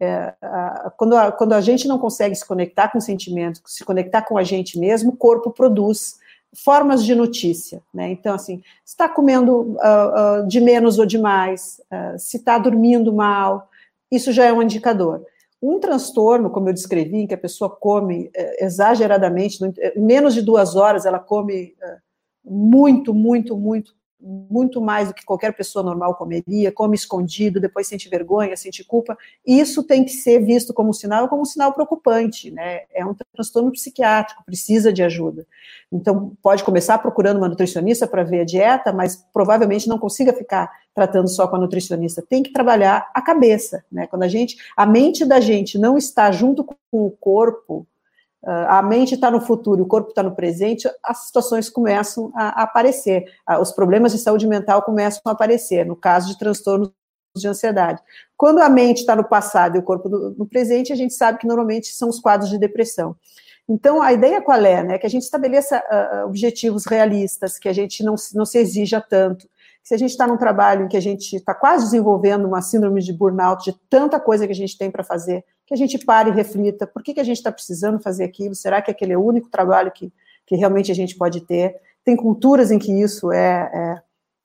[0.00, 3.84] É, a, quando, a, quando a gente não consegue se conectar com o sentimento, se
[3.84, 6.16] conectar com a gente mesmo, o corpo produz
[6.56, 8.10] formas de notícia, né?
[8.10, 13.12] Então, assim, está comendo uh, uh, de menos ou de mais, uh, se está dormindo
[13.12, 13.68] mal,
[14.10, 15.22] isso já é um indicador.
[15.60, 20.42] Um transtorno, como eu descrevi, em que a pessoa come é, exageradamente, em menos de
[20.42, 21.96] duas horas ela come é,
[22.44, 28.08] muito, muito, muito muito mais do que qualquer pessoa normal comeria, come escondido, depois sente
[28.08, 29.16] vergonha, sente culpa.
[29.46, 32.80] Isso tem que ser visto como um sinal, como um sinal preocupante, né?
[32.92, 35.46] É um transtorno psiquiátrico, precisa de ajuda.
[35.92, 40.70] Então, pode começar procurando uma nutricionista para ver a dieta, mas provavelmente não consiga ficar
[40.94, 42.20] tratando só com a nutricionista.
[42.20, 44.06] Tem que trabalhar a cabeça, né?
[44.06, 47.86] Quando a gente, a mente da gente não está junto com o corpo,
[48.44, 53.24] a mente está no futuro, o corpo está no presente, as situações começam a, aparecer,
[53.46, 56.92] ah, os problemas de saúde mental começam a aparecer, no caso de transtornos
[57.36, 58.00] de ansiedade.
[58.36, 61.38] Quando a mente está no passado e o corpo no, no, presente, a gente sabe
[61.38, 63.16] que normalmente são os quadros de depressão.
[63.68, 64.82] Então, a ideia qual é?
[64.82, 64.98] Né?
[64.98, 69.46] Que a gente estabeleça uh, objetivos realistas, que a gente não, não se exija tanto,
[69.82, 73.00] se a gente está num trabalho em que a gente está quase desenvolvendo uma síndrome
[73.00, 76.30] de burnout, de tanta coisa que a gente tem para fazer, que a gente pare
[76.30, 78.54] e reflita, por que, que a gente está precisando fazer aquilo?
[78.54, 80.10] Será que aquele é o único trabalho que,
[80.46, 81.76] que realmente a gente pode ter?
[82.02, 84.00] Tem culturas em que isso é,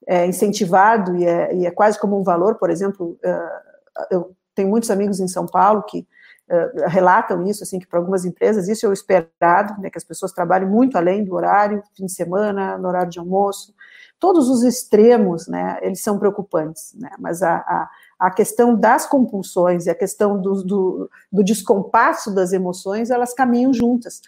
[0.05, 4.35] é, é incentivado e é, e é, quase como um valor, por exemplo, uh, eu
[4.53, 6.05] tenho muitos amigos em São Paulo que
[6.49, 10.03] uh, relatam isso, assim, que para algumas empresas isso é o esperado, né, que as
[10.03, 13.73] pessoas trabalhem muito além do horário, fim de semana, no horário de almoço,
[14.19, 17.89] todos os extremos, né, eles são preocupantes, né, mas a, a,
[18.19, 23.73] a questão das compulsões e a questão do, do, do descompasso das emoções, elas caminham
[23.73, 24.21] juntas.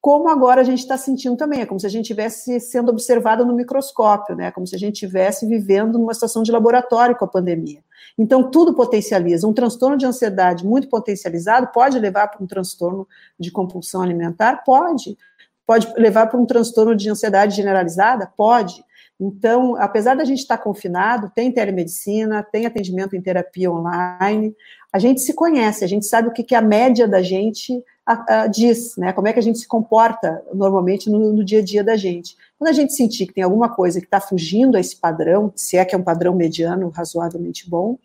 [0.00, 3.44] Como agora a gente está sentindo também, é como se a gente estivesse sendo observado
[3.44, 7.28] no microscópio, né, como se a gente estivesse vivendo numa situação de laboratório com a
[7.28, 7.82] pandemia.
[8.16, 9.46] Então, tudo potencializa.
[9.46, 13.06] Um transtorno de ansiedade muito potencializado pode levar para um transtorno
[13.38, 14.62] de compulsão alimentar?
[14.64, 15.18] Pode.
[15.66, 18.32] Pode levar para um transtorno de ansiedade generalizada?
[18.36, 18.84] Pode.
[19.18, 24.54] Então, apesar da gente estar confinado, tem telemedicina, tem atendimento em terapia online,
[24.92, 28.42] a gente se conhece, a gente sabe o que, que a média da gente a,
[28.42, 29.12] a, diz, né?
[29.12, 32.36] Como é que a gente se comporta normalmente no, no, dia a dia da gente.
[32.58, 35.76] Quando a gente sentir que tem alguma coisa que está fugindo a esse padrão, se
[35.76, 37.98] é que é um padrão mediano razoavelmente bom,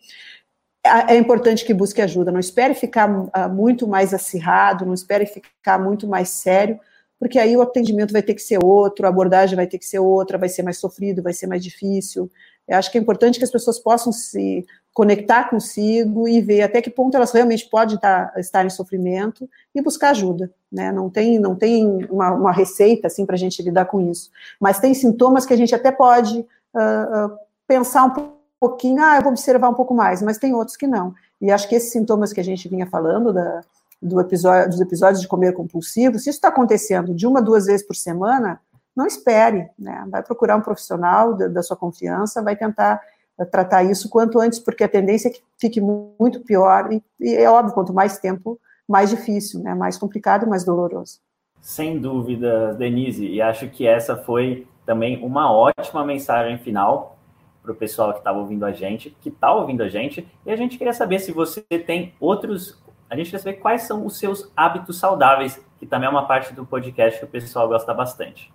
[0.84, 2.32] é importante que busque ajuda.
[2.32, 6.80] Não espere ficar uh, muito mais acirrado, não espere ficar muito mais sério,
[7.22, 10.00] porque aí o atendimento vai ter que ser outro, a abordagem vai ter que ser
[10.00, 12.28] outra, vai ser mais sofrido, vai ser mais difícil.
[12.66, 16.82] Eu acho que é importante que as pessoas possam se conectar consigo e ver até
[16.82, 20.90] que ponto elas realmente podem estar, estar em sofrimento e buscar ajuda, né?
[20.90, 24.80] Não tem, não tem uma, uma receita assim para a gente lidar com isso, mas
[24.80, 29.30] tem sintomas que a gente até pode uh, uh, pensar um pouquinho, ah, eu vou
[29.30, 31.14] observar um pouco mais, mas tem outros que não.
[31.40, 33.60] E acho que esses sintomas que a gente vinha falando da,
[34.02, 37.86] do episódio, dos episódios de comer compulsivo, se isso está acontecendo de uma, duas vezes
[37.86, 38.60] por semana,
[38.96, 40.04] não espere, né?
[40.10, 43.00] Vai procurar um profissional da, da sua confiança, vai tentar
[43.38, 47.34] eh, tratar isso quanto antes, porque a tendência é que fique muito pior, e, e
[47.34, 49.72] é óbvio, quanto mais tempo, mais difícil, né?
[49.74, 51.20] Mais complicado mais doloroso.
[51.60, 57.16] Sem dúvida, Denise, e acho que essa foi também uma ótima mensagem final
[57.62, 60.56] para o pessoal que estava ouvindo a gente, que está ouvindo a gente, e a
[60.56, 62.81] gente queria saber se você tem outros
[63.12, 66.54] a gente quer saber quais são os seus hábitos saudáveis, que também é uma parte
[66.54, 68.50] do podcast que o pessoal gosta bastante.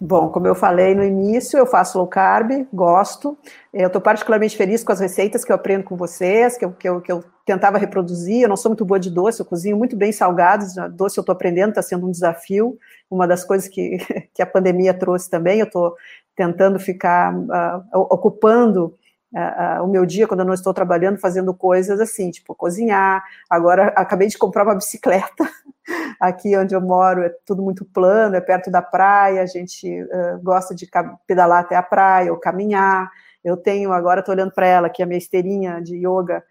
[0.00, 3.38] Bom, como eu falei no início, eu faço low carb, gosto.
[3.72, 6.88] Eu estou particularmente feliz com as receitas que eu aprendo com vocês, que eu, que,
[6.88, 8.42] eu, que eu tentava reproduzir.
[8.42, 10.74] Eu não sou muito boa de doce, eu cozinho muito bem salgados.
[10.92, 12.76] Doce eu estou aprendendo, está sendo um desafio.
[13.08, 13.98] Uma das coisas que,
[14.34, 15.60] que a pandemia trouxe também.
[15.60, 15.94] Eu estou
[16.34, 18.98] tentando ficar uh, ocupando
[19.34, 23.24] uh, o meu dia quando eu não estou trabalhando, fazendo coisas assim, tipo cozinhar.
[23.48, 25.48] Agora acabei de comprar uma bicicleta.
[26.20, 29.42] Aqui onde eu moro é tudo muito plano, é perto da praia.
[29.42, 30.88] A gente uh, gosta de
[31.26, 33.10] pedalar até a praia ou caminhar.
[33.42, 36.44] Eu tenho agora, estou olhando para ela, que é a minha esteirinha de yoga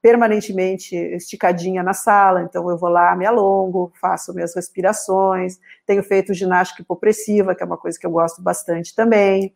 [0.00, 6.32] permanentemente esticadinha na sala, então eu vou lá, me alongo, faço minhas respirações, tenho feito
[6.32, 9.52] ginástica hipopressiva, que é uma coisa que eu gosto bastante também,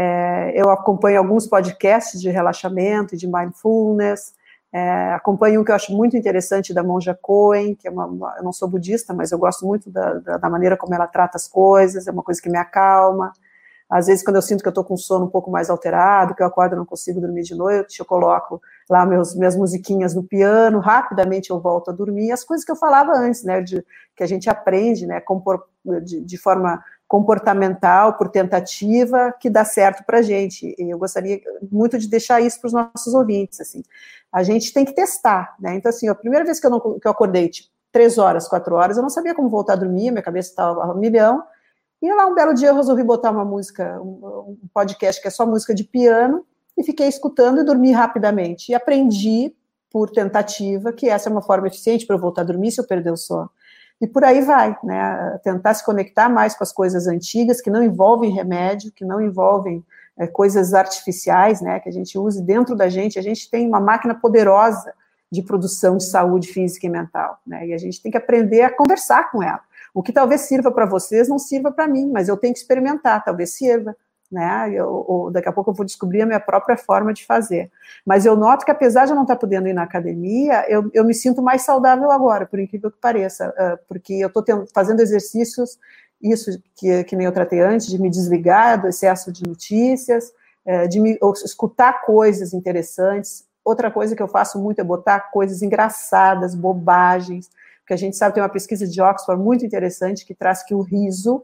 [0.00, 4.32] é, eu acompanho alguns podcasts de relaxamento e de mindfulness.
[4.72, 8.36] É, acompanho um que eu acho muito interessante da Monja Cohen, que é uma, uma,
[8.38, 11.36] eu não sou budista, mas eu gosto muito da, da, da, maneira como ela trata
[11.36, 13.32] as coisas, é uma coisa que me acalma.
[13.90, 16.42] Às vezes, quando eu sinto que eu estou com sono um pouco mais alterado, que
[16.44, 20.22] eu acordo e não consigo dormir de noite, eu coloco lá meus, minhas musiquinhas no
[20.22, 22.30] piano, rapidamente eu volto a dormir.
[22.30, 23.84] As coisas que eu falava antes, né, de,
[24.14, 25.64] que a gente aprende, né, compor,
[26.04, 30.76] de, de forma comportamental, por tentativa, que dá certo para a gente.
[30.78, 31.40] Eu gostaria
[31.72, 33.82] muito de deixar isso para os nossos ouvintes, assim.
[34.30, 35.74] A gente tem que testar, né?
[35.74, 38.74] Então, assim, a primeira vez que eu, não, que eu acordei, tipo, três horas, quatro
[38.74, 41.42] horas, eu não sabia como voltar a dormir, minha cabeça estava a milhão,
[42.00, 45.30] e lá um belo dia eu resolvi botar uma música, um, um podcast que é
[45.30, 46.44] só música de piano,
[46.76, 48.70] e fiquei escutando e dormi rapidamente.
[48.70, 49.52] E aprendi,
[49.90, 52.86] por tentativa, que essa é uma forma eficiente para eu voltar a dormir se eu
[52.86, 53.50] perder o sono.
[54.00, 55.38] E por aí vai, né?
[55.42, 59.84] Tentar se conectar mais com as coisas antigas, que não envolvem remédio, que não envolvem
[60.16, 61.80] é, coisas artificiais, né?
[61.80, 63.18] Que a gente use dentro da gente.
[63.18, 64.92] A gente tem uma máquina poderosa
[65.30, 67.66] de produção de saúde física e mental, né?
[67.66, 69.60] E a gente tem que aprender a conversar com ela.
[69.92, 73.24] O que talvez sirva para vocês não sirva para mim, mas eu tenho que experimentar,
[73.24, 73.96] talvez sirva
[74.30, 74.70] né?
[74.72, 77.70] Eu, ou daqui a pouco eu vou descobrir a minha própria forma de fazer.
[78.04, 81.04] Mas eu noto que apesar de eu não estar podendo ir na academia, eu, eu
[81.04, 83.54] me sinto mais saudável agora, por incrível que pareça,
[83.88, 85.78] porque eu estou fazendo exercícios,
[86.20, 90.32] isso que, que nem eu tratei antes, de me desligar do excesso de notícias,
[90.90, 93.46] de me, escutar coisas interessantes.
[93.64, 97.48] Outra coisa que eu faço muito é botar coisas engraçadas, bobagens,
[97.88, 100.82] porque a gente sabe, tem uma pesquisa de Oxford muito interessante que traz que o
[100.82, 101.42] riso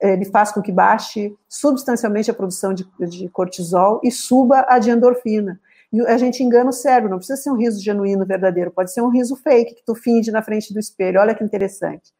[0.00, 4.90] ele faz com que baixe substancialmente a produção de, de cortisol e suba a de
[4.90, 5.60] endorfina.
[5.92, 9.00] E a gente engana o cérebro, não precisa ser um riso genuíno, verdadeiro, pode ser
[9.02, 12.12] um riso fake, que tu finge na frente do espelho, olha que interessante.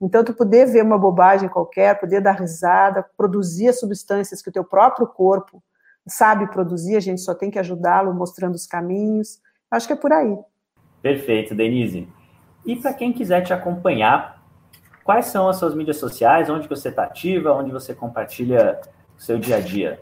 [0.00, 4.52] Então, tu poder ver uma bobagem qualquer, poder dar risada, produzir as substâncias que o
[4.52, 5.62] teu próprio corpo
[6.08, 9.38] sabe produzir, a gente só tem que ajudá-lo mostrando os caminhos.
[9.70, 10.36] Acho que é por aí.
[11.02, 12.08] Perfeito, Denise.
[12.64, 14.39] E para quem quiser te acompanhar,
[15.10, 18.80] quais são as suas mídias sociais, onde você está ativa, onde você compartilha
[19.18, 19.98] o seu dia a dia?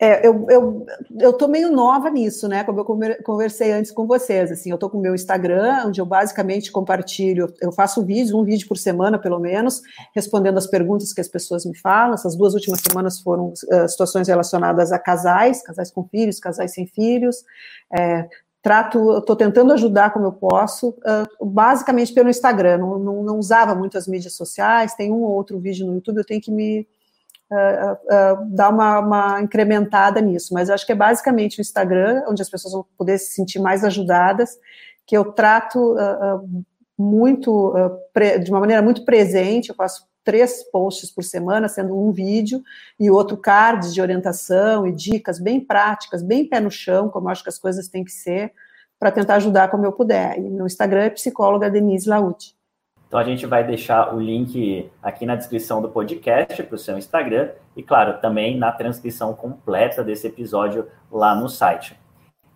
[0.00, 0.86] É, eu, eu,
[1.20, 2.64] eu tô meio nova nisso, né?
[2.64, 6.06] Como eu conversei antes com vocês, assim, eu tô com o meu Instagram, onde eu
[6.06, 9.82] basicamente compartilho, eu faço vídeo, um vídeo por semana, pelo menos,
[10.14, 12.14] respondendo as perguntas que as pessoas me falam.
[12.14, 16.86] Essas duas últimas semanas foram uh, situações relacionadas a casais, casais com filhos, casais sem
[16.86, 17.44] filhos,
[17.94, 18.26] é,
[18.62, 23.74] trato, estou tentando ajudar como eu posso, uh, basicamente pelo Instagram, não, não, não, usava
[23.74, 26.86] muito as mídias sociais, tem um ou outro vídeo no YouTube, eu tenho que me
[27.50, 32.42] uh, uh, dar uma, uma, incrementada nisso, mas acho que é basicamente o Instagram, onde
[32.42, 34.58] as pessoas vão poder se sentir mais ajudadas,
[35.06, 35.96] que eu trato
[36.96, 37.74] muito,
[38.44, 42.62] de uma maneira muito presente, eu faço três posts por semana, sendo um vídeo
[42.98, 47.32] e outro cards de orientação e dicas bem práticas, bem pé no chão, como eu
[47.32, 48.52] acho que as coisas têm que ser,
[48.98, 50.38] para tentar ajudar como eu puder.
[50.38, 52.54] E meu Instagram é psicóloga Denise Laute.
[53.08, 56.96] Então a gente vai deixar o link aqui na descrição do podcast para o seu
[56.96, 61.98] Instagram e, claro, também na transcrição completa desse episódio lá no site.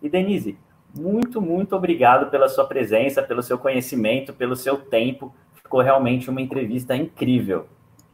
[0.01, 0.57] E Denise,
[0.97, 5.35] muito, muito obrigado pela sua presença, pelo seu conhecimento, pelo seu tempo
[5.65, 7.65] Ficou realmente uma entrevista incrível.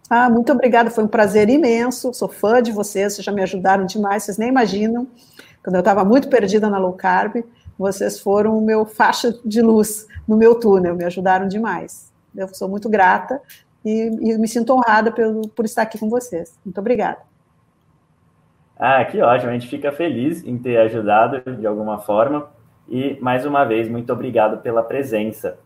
[0.10, 2.14] Ah, muito obrigada, foi um prazer imenso.
[2.14, 5.06] Sou fã de vocês, vocês já me ajudaram demais, vocês nem imaginam.
[5.62, 7.44] Quando eu estava muito perdida na low carb,
[7.78, 12.10] vocês foram o meu faixa de luz no meu túnel, me ajudaram demais.
[12.34, 13.42] Eu sou muito grata
[13.84, 16.58] e, e me sinto honrada pelo, por estar aqui com vocês.
[16.64, 17.20] Muito obrigada.
[18.80, 22.50] Ah, que ótimo, a gente fica feliz em ter ajudado de alguma forma.
[22.88, 25.60] E, mais uma vez, muito obrigado pela presença.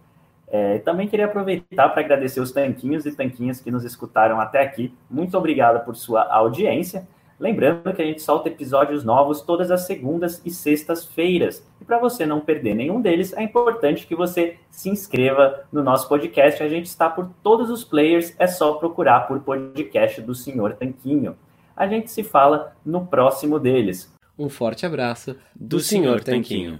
[0.47, 4.93] É, também queria aproveitar para agradecer os tanquinhos e tanquinhas que nos escutaram até aqui.
[5.09, 7.07] Muito obrigado por sua audiência.
[7.37, 11.67] Lembrando que a gente solta episódios novos todas as segundas e sextas-feiras.
[11.81, 16.07] E para você não perder nenhum deles, é importante que você se inscreva no nosso
[16.07, 16.63] podcast.
[16.63, 21.35] A gente está por todos os players, é só procurar por podcast do Senhor Tanquinho.
[21.75, 24.13] A gente se fala no próximo deles.
[24.39, 26.79] Um forte abraço do, do Senhor Tanquinho.